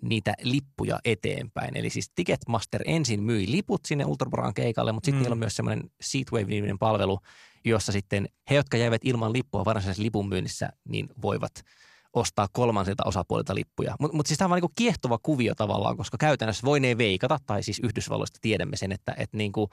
niitä 0.02 0.34
lippuja 0.42 0.98
eteenpäin. 1.04 1.76
Eli 1.76 1.90
siis 1.90 2.10
Ticketmaster 2.14 2.82
ensin 2.86 3.22
myi 3.22 3.50
liput 3.50 3.84
sinne 3.84 4.04
Ultrabraan 4.04 4.54
keikalle, 4.54 4.92
mutta 4.92 5.06
sitten 5.06 5.18
mm. 5.18 5.22
niillä 5.22 5.34
on 5.34 5.38
myös 5.38 5.56
semmoinen 5.56 5.90
Seatwave-niminen 6.00 6.78
palvelu, 6.78 7.18
jossa 7.64 7.92
sitten 7.92 8.28
he, 8.50 8.54
jotka 8.54 8.76
jäivät 8.76 9.04
ilman 9.04 9.32
lippua 9.32 9.64
varsinaisessa 9.64 10.02
lipun 10.02 10.28
myynnissä, 10.28 10.68
niin 10.88 11.08
voivat– 11.22 11.52
ostaa 12.14 12.48
kolmansilta 12.52 13.02
osapuolilta 13.06 13.54
lippuja. 13.54 13.96
Mutta 14.00 14.16
mut 14.16 14.26
siis 14.26 14.38
tämä 14.38 14.54
on 14.54 14.56
niinku 14.56 14.72
kiehtova 14.76 15.18
kuvio 15.22 15.54
tavallaan, 15.54 15.96
koska 15.96 16.18
käytännössä 16.18 16.66
voi 16.66 16.80
ne 16.80 16.98
veikata, 16.98 17.38
tai 17.46 17.62
siis 17.62 17.80
Yhdysvalloista 17.84 18.38
tiedämme 18.42 18.76
sen, 18.76 18.92
että 18.92 19.14
et 19.18 19.32
niinku, 19.32 19.70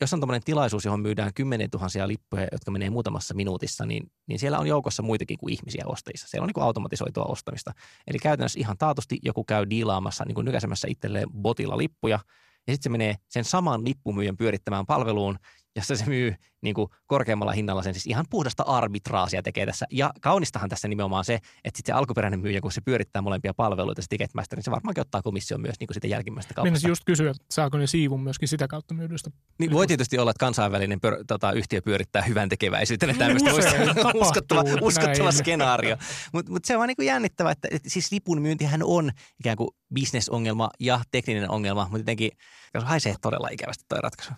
jos 0.00 0.12
on 0.12 0.20
tämmöinen 0.20 0.44
tilaisuus, 0.44 0.84
johon 0.84 1.00
myydään 1.00 1.34
kymmenen 1.34 1.70
tuhansia 1.70 2.08
lippuja, 2.08 2.48
jotka 2.52 2.70
menee 2.70 2.90
muutamassa 2.90 3.34
minuutissa, 3.34 3.86
niin, 3.86 4.10
niin 4.26 4.38
siellä 4.38 4.58
on 4.58 4.66
joukossa 4.66 5.02
muitakin 5.02 5.38
kuin 5.38 5.52
ihmisiä 5.52 5.84
ostajissa. 5.86 6.28
Siellä 6.28 6.44
on 6.44 6.50
niin 6.54 6.64
automatisoitua 6.64 7.24
ostamista. 7.24 7.72
Eli 8.06 8.18
käytännössä 8.18 8.60
ihan 8.60 8.78
taatusti 8.78 9.18
joku 9.22 9.44
käy 9.44 9.66
diilaamassa, 9.70 10.24
niin 10.24 10.34
kuin 10.34 10.44
nykäisemässä 10.44 10.88
itselleen 10.90 11.30
botilla 11.30 11.78
lippuja, 11.78 12.18
ja 12.66 12.72
sitten 12.72 12.82
se 12.82 12.88
menee 12.88 13.14
sen 13.28 13.44
saman 13.44 13.84
lippumyyjän 13.84 14.36
pyörittämään 14.36 14.86
palveluun, 14.86 15.38
jossa 15.76 15.96
se 15.96 16.06
myy 16.06 16.34
niin 16.62 16.74
kuin 16.74 16.88
korkeammalla 17.06 17.52
hinnalla 17.52 17.82
sen 17.82 17.94
siis 17.94 18.06
ihan 18.06 18.24
puhdasta 18.30 18.62
arbitraasia 18.62 19.42
tekee 19.42 19.66
tässä. 19.66 19.86
Ja 19.90 20.10
kaunistahan 20.20 20.68
tässä 20.68 20.88
nimenomaan 20.88 21.24
se, 21.24 21.34
että 21.34 21.78
sitten 21.78 21.92
se 21.92 21.98
alkuperäinen 21.98 22.40
myyjä, 22.40 22.60
kun 22.60 22.72
se 22.72 22.80
pyörittää 22.80 23.22
molempia 23.22 23.54
palveluita, 23.54 24.02
se 24.02 24.08
Ticketmaster, 24.08 24.56
niin 24.56 24.64
se 24.64 24.70
varmaankin 24.70 25.00
ottaa 25.00 25.22
komission 25.22 25.60
myös 25.60 25.74
niin 25.80 25.86
kuin 25.86 25.94
sitä 25.94 26.06
jälkimmäistä 26.06 26.54
kaupasta. 26.54 26.78
Minä 26.78 26.90
just 26.90 27.02
kysyä, 27.06 27.30
että 27.30 27.44
saako 27.50 27.78
ne 27.78 27.86
siivun 27.86 28.22
myöskin 28.22 28.48
sitä 28.48 28.68
kautta 28.68 28.94
myydystä? 28.94 29.30
Niin 29.58 29.70
voi 29.70 29.86
tietysti 29.86 30.18
olla, 30.18 30.30
että 30.30 30.40
kansainvälinen 30.40 31.00
pör, 31.00 31.24
tota, 31.26 31.52
yhtiö 31.52 31.82
pyörittää 31.82 32.22
hyvän 32.22 32.48
tekeväisyyttä. 32.48 33.06
Tämmöistä 33.18 33.50
uskottava, 34.14 34.64
uskottava 34.80 35.32
skenaario. 35.32 35.96
Mutta 36.32 36.52
mut 36.52 36.64
se 36.64 36.74
on 36.74 36.78
vaan 36.78 36.88
niin 36.88 36.96
kuin 36.96 37.06
jännittävä, 37.06 37.50
että, 37.50 37.68
että 37.70 37.90
siis 37.90 38.12
lipun 38.12 38.42
myyntihän 38.42 38.80
on 38.82 39.10
ikään 39.40 39.56
kuin 39.56 39.68
bisnesongelma 39.94 40.70
ja 40.80 41.00
tekninen 41.10 41.50
ongelma, 41.50 41.82
mutta 41.82 41.98
jotenkin 41.98 42.30
haisee 42.82 43.14
todella 43.22 43.48
ikävästi 43.48 43.84
tuo 43.88 43.98
ratkaisu. 43.98 44.32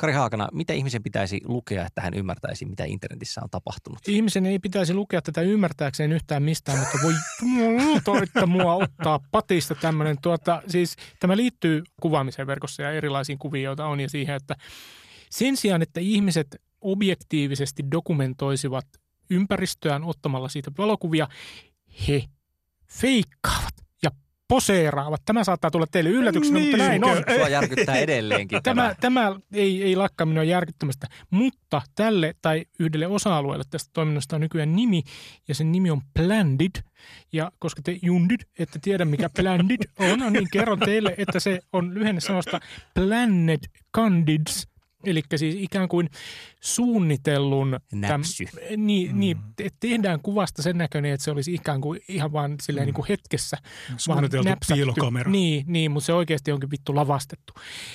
Kari 0.00 0.12
Haakana, 0.12 0.48
mitä 0.52 0.72
ihmisen 0.72 1.02
pitäisi 1.02 1.40
lukea, 1.44 1.86
että 1.86 2.00
hän 2.00 2.14
ymmärtäisi, 2.14 2.64
mitä 2.64 2.84
internetissä 2.84 3.40
on 3.44 3.50
tapahtunut? 3.50 3.98
Ihmisen 4.08 4.46
ei 4.46 4.58
pitäisi 4.58 4.94
lukea 4.94 5.22
tätä 5.22 5.40
ymmärtääkseen 5.40 6.12
yhtään 6.12 6.42
mistään, 6.42 6.78
mutta 6.78 6.98
voi 7.02 7.12
että 8.22 8.46
mua 8.46 8.74
ottaa 8.74 9.20
patista 9.30 9.74
tämmöinen. 9.74 10.16
Tuota, 10.22 10.62
siis 10.66 10.96
tämä 11.18 11.36
liittyy 11.36 11.82
kuvaamiseen 12.02 12.46
verkossa 12.46 12.82
ja 12.82 12.92
erilaisiin 12.92 13.38
kuviin, 13.38 13.64
joita 13.64 13.86
on 13.86 14.00
ja 14.00 14.08
siihen, 14.08 14.36
että 14.36 14.56
sen 15.30 15.56
sijaan, 15.56 15.82
että 15.82 16.00
ihmiset 16.00 16.62
objektiivisesti 16.80 17.84
dokumentoisivat 17.90 18.86
ympäristöään 19.30 20.04
ottamalla 20.04 20.48
siitä 20.48 20.70
valokuvia, 20.78 21.28
he 22.08 22.24
feikkaavat 22.86 23.69
poseeraavat. 24.50 25.22
Tämä 25.24 25.44
saattaa 25.44 25.70
tulla 25.70 25.86
teille 25.86 26.10
yllätyksenä, 26.10 26.58
niin, 26.58 26.70
mutta 26.70 26.86
näin 26.86 27.04
on. 27.04 27.24
Sua 27.36 27.48
järkyttää 27.48 27.96
edelleenkin 27.96 28.62
tämä. 28.64 28.94
Tämä, 29.00 29.36
ei, 29.52 29.82
ei 29.82 29.96
lakkaa 29.96 30.26
minua 30.26 30.44
järkyttämästä, 30.44 31.06
mutta 31.30 31.82
tälle 31.94 32.34
tai 32.42 32.64
yhdelle 32.78 33.06
osa-alueelle 33.06 33.64
tästä 33.70 33.90
toiminnasta 33.92 34.36
on 34.36 34.40
nykyään 34.40 34.76
nimi, 34.76 35.02
ja 35.48 35.54
sen 35.54 35.72
nimi 35.72 35.90
on 35.90 36.02
Blended. 36.18 36.82
Ja 37.32 37.52
koska 37.58 37.82
te 37.82 37.98
jundit 38.02 38.40
ette 38.58 38.78
tiedä, 38.82 39.04
mikä 39.04 39.30
Blended 39.40 39.90
on, 39.98 40.32
niin 40.32 40.48
kerron 40.52 40.78
teille, 40.78 41.14
että 41.18 41.40
se 41.40 41.60
on 41.72 41.94
lyhenne 41.94 42.20
sanosta 42.20 42.60
Planet 42.94 43.60
Candids– 43.96 44.66
Eli 45.04 45.22
siis 45.36 45.54
ikään 45.58 45.88
kuin 45.88 46.10
suunnitellun... 46.60 47.80
Näpsy. 47.92 48.44
Täm, 48.44 48.86
niin, 48.86 49.12
mm. 49.12 49.20
niin, 49.20 49.38
tehdään 49.80 50.20
kuvasta 50.22 50.62
sen 50.62 50.78
näköinen, 50.78 51.12
että 51.12 51.24
se 51.24 51.30
olisi 51.30 51.54
ikään 51.54 51.80
kuin 51.80 52.00
ihan 52.08 52.32
vaan 52.32 52.54
silleen 52.62 52.84
mm. 52.84 52.86
niin 52.86 52.94
kuin 52.94 53.06
hetkessä. 53.08 53.56
Suunniteltu 53.96 54.50
piilokamera. 54.74 55.30
Niin, 55.30 55.64
niin, 55.68 55.90
mutta 55.90 56.06
se 56.06 56.12
oikeasti 56.12 56.52
onkin 56.52 56.70
vittu 56.70 56.94
lavastettu. 56.94 57.52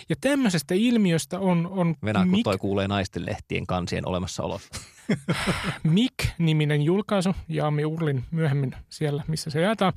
Ja 0.10 0.16
tämmöisestä 0.22 0.76
ilmiöstä 0.76 1.40
on... 1.40 1.68
on 1.72 1.96
Venä, 2.06 2.28
kun 2.30 2.44
toi 2.44 2.58
kuulee 2.58 2.88
naisten 2.88 3.26
lehtien 3.26 3.68
kansien 3.68 4.08
olemassaolosta. 4.08 4.80
Mik-niminen 5.84 6.82
julkaisu, 6.82 7.36
Jaami 7.50 7.86
Urlin 7.86 8.24
myöhemmin 8.32 8.76
siellä, 8.90 9.24
missä 9.28 9.50
se 9.50 9.62
jaetaan, 9.62 9.94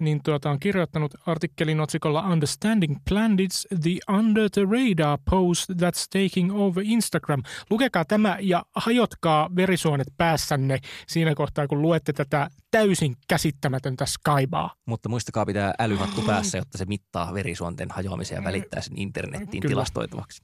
niin 0.00 0.22
tuota, 0.22 0.50
on 0.50 0.60
kirjoittanut 0.60 1.14
artikkelin 1.26 1.80
otsikolla 1.80 2.20
Understanding 2.20 2.96
Planets, 3.08 3.68
the 3.82 4.14
Under 4.18 4.50
the 4.50 4.62
Radar 4.62 5.18
Post 5.30 5.70
That's 5.70 6.22
Taking 6.22 6.52
Over 6.54 6.84
Instagram. 6.86 7.42
Lukekaa 7.70 8.04
tämä 8.04 8.36
ja 8.40 8.62
hajotkaa 8.76 9.50
verisuonet 9.56 10.08
päässänne 10.16 10.78
siinä 11.08 11.34
kohtaa, 11.34 11.68
kun 11.68 11.82
luette 11.82 12.12
tätä 12.12 12.50
täysin 12.70 13.16
käsittämätöntä 13.28 14.06
Skybaa. 14.06 14.74
Mutta 14.86 15.08
muistakaa 15.08 15.46
pitää 15.46 15.74
älyhattu 15.78 16.22
päässä, 16.22 16.58
jotta 16.58 16.78
se 16.78 16.84
mittaa 16.84 17.34
verisuonten 17.34 17.90
hajoamisen 17.90 18.36
ja 18.36 18.44
välittää 18.44 18.80
sen 18.80 18.98
internettiin 18.98 19.60
Kyllä. 19.60 19.72
tilastoitavaksi. 19.72 20.42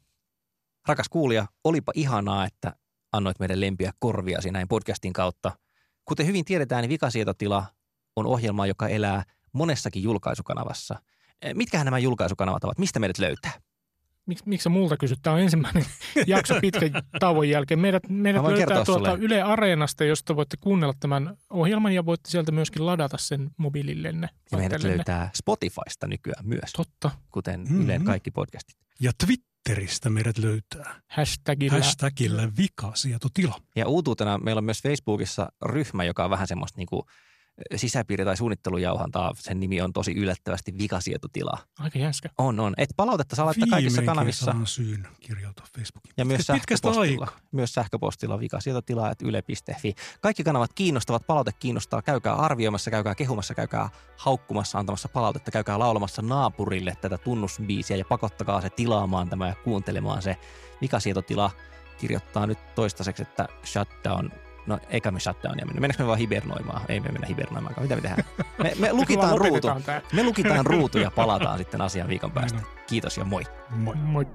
Rakas 0.89 1.09
kuulija, 1.09 1.47
olipa 1.65 1.93
ihanaa, 1.95 2.47
että 2.47 2.73
annoit 3.13 3.39
meidän 3.39 3.61
lempiä 3.61 3.93
korviasi 3.99 4.51
näin 4.51 4.69
podcastin 4.69 5.13
kautta. 5.13 5.53
Kuten 6.05 6.27
hyvin 6.27 6.45
tiedetään, 6.45 6.83
niin 6.83 6.91
Vikasietotila 6.91 7.65
on 8.17 8.27
ohjelma, 8.27 8.67
joka 8.67 8.89
elää 8.89 9.25
monessakin 9.53 10.03
julkaisukanavassa. 10.03 11.03
Eh, 11.43 11.55
mitkähän 11.55 11.85
nämä 11.85 11.99
julkaisukanavat 11.99 12.65
ovat? 12.65 12.79
Mistä 12.79 12.99
meidät 12.99 13.19
löytää? 13.19 13.53
Miksi, 14.27 14.45
miksi 14.47 14.69
multa 14.69 14.97
kysyt? 14.97 15.19
Tämä 15.23 15.35
on 15.35 15.41
ensimmäinen 15.43 15.85
jakso 16.27 16.55
pitkän 16.61 16.91
tauon 17.21 17.49
jälkeen. 17.49 17.81
Meidät, 17.81 18.03
meidät 18.09 18.43
löytää 18.43 18.85
tuolta 18.85 19.13
Yle 19.13 19.43
Areenasta, 19.43 20.05
josta 20.05 20.37
voitte 20.37 20.57
kuunnella 20.61 20.95
tämän 21.01 21.37
ohjelman 21.51 21.93
ja 21.93 22.07
voitte 22.07 22.31
sieltä 22.31 22.53
myöskin 22.53 22.87
ladata 22.87 23.19
sen 23.19 23.51
mobiilillenne. 23.57 24.29
Ja 24.53 24.59
meidät 24.59 24.83
löytää 24.83 25.31
Spotifysta 25.35 26.07
nykyään 26.07 26.47
myös. 26.47 26.73
Totta. 26.77 27.11
Kuten 27.31 27.61
mm-hmm. 27.61 27.85
Ylen 27.85 28.05
kaikki 28.05 28.31
podcastit. 28.31 28.77
Ja 29.01 29.13
Twitter 29.27 29.56
Twitteristä 29.67 30.11
meidät 30.11 30.39
löytää. 30.39 31.01
Hashtagillä. 31.07 31.77
Hashtagillä 31.79 32.49
vikasietotila. 32.59 33.61
Ja 33.77 33.89
uutuutena 33.89 34.39
meillä 34.39 34.59
on 34.59 34.65
myös 34.65 34.83
Facebookissa 34.83 35.49
ryhmä, 35.65 36.05
joka 36.05 36.25
on 36.25 36.31
vähän 36.31 36.47
semmoista 36.47 36.79
niin 36.79 36.87
kuin 36.87 37.03
sisäpiiri- 37.77 38.25
tai 38.25 38.37
suunnittelujauhantaa. 38.37 39.33
Sen 39.39 39.61
nimi 39.61 39.81
on 39.81 39.93
tosi 39.93 40.13
yllättävästi 40.13 40.75
vikasietotila. 40.79 41.59
Aika 41.79 41.99
jänskä. 41.99 42.29
On, 42.39 42.61
on. 42.61 42.75
Et 42.79 42.89
palautetta 42.97 43.37
saa 43.37 43.47
laittaa 43.47 43.69
kaikissa 43.71 44.03
kanavissa. 44.03 44.55
syyn 44.65 45.09
kirjautua 45.21 45.67
Facebookiin. 45.77 46.15
Ja 46.17 46.25
myös 46.25 46.47
sähköpostilla, 46.47 47.29
myös 47.53 47.75
sähköpostilla 47.75 48.41
vikasietotila, 48.41 49.11
että 49.11 49.27
yle.fi. 49.27 49.95
Kaikki 50.21 50.45
kanavat 50.45 50.73
kiinnostavat, 50.73 51.27
palaute 51.27 51.53
kiinnostaa. 51.53 52.03
Käykää 52.03 52.35
arvioimassa, 52.35 52.91
käykää 52.91 53.15
kehumassa, 53.15 53.55
käykää 53.55 53.89
haukkumassa, 54.17 54.79
antamassa 54.79 55.09
palautetta, 55.09 55.51
käykää 55.51 55.79
laulamassa 55.79 56.23
naapurille 56.23 56.97
tätä 57.01 57.19
tunnusbiisiä 57.19 57.97
ja 57.97 58.05
pakottakaa 58.05 58.61
se 58.61 58.71
tilaamaan 58.71 59.29
tämä 59.29 59.49
ja 59.49 59.55
kuuntelemaan 59.55 60.23
se. 60.23 60.37
Vikasietotila 60.81 61.51
kirjoittaa 61.99 62.47
nyt 62.47 62.59
toistaiseksi, 62.75 63.23
että 63.23 63.49
shutdown 63.65 64.31
No 64.67 64.79
eikä 64.89 65.11
me 65.11 65.21
shutdownia 65.21 65.67
mennä. 65.67 65.81
Mennäänkö 65.81 66.03
me 66.03 66.07
vaan 66.07 66.19
hibernoimaan? 66.19 66.83
Ei 66.89 67.01
me 67.01 67.09
mennä 67.09 67.27
hibernoimaan. 67.27 67.75
Mitä 67.81 67.97
me 67.97 68.01
tehdään? 68.01 68.25
Me, 68.63 68.73
me 68.79 68.93
lukitaan 68.93 69.39
ruutu. 69.39 69.69
Me 70.13 70.23
lukitaan 70.23 70.67
ruutu 70.67 70.99
ja 70.99 71.11
palataan 71.21 71.59
sitten 71.59 71.81
asian 71.81 72.09
viikon 72.09 72.33
päästä. 72.33 72.59
Kiitos 72.87 73.17
ja 73.19 73.25
moi. 73.25 73.43
Moi. 73.71 73.95
moi. 73.97 74.27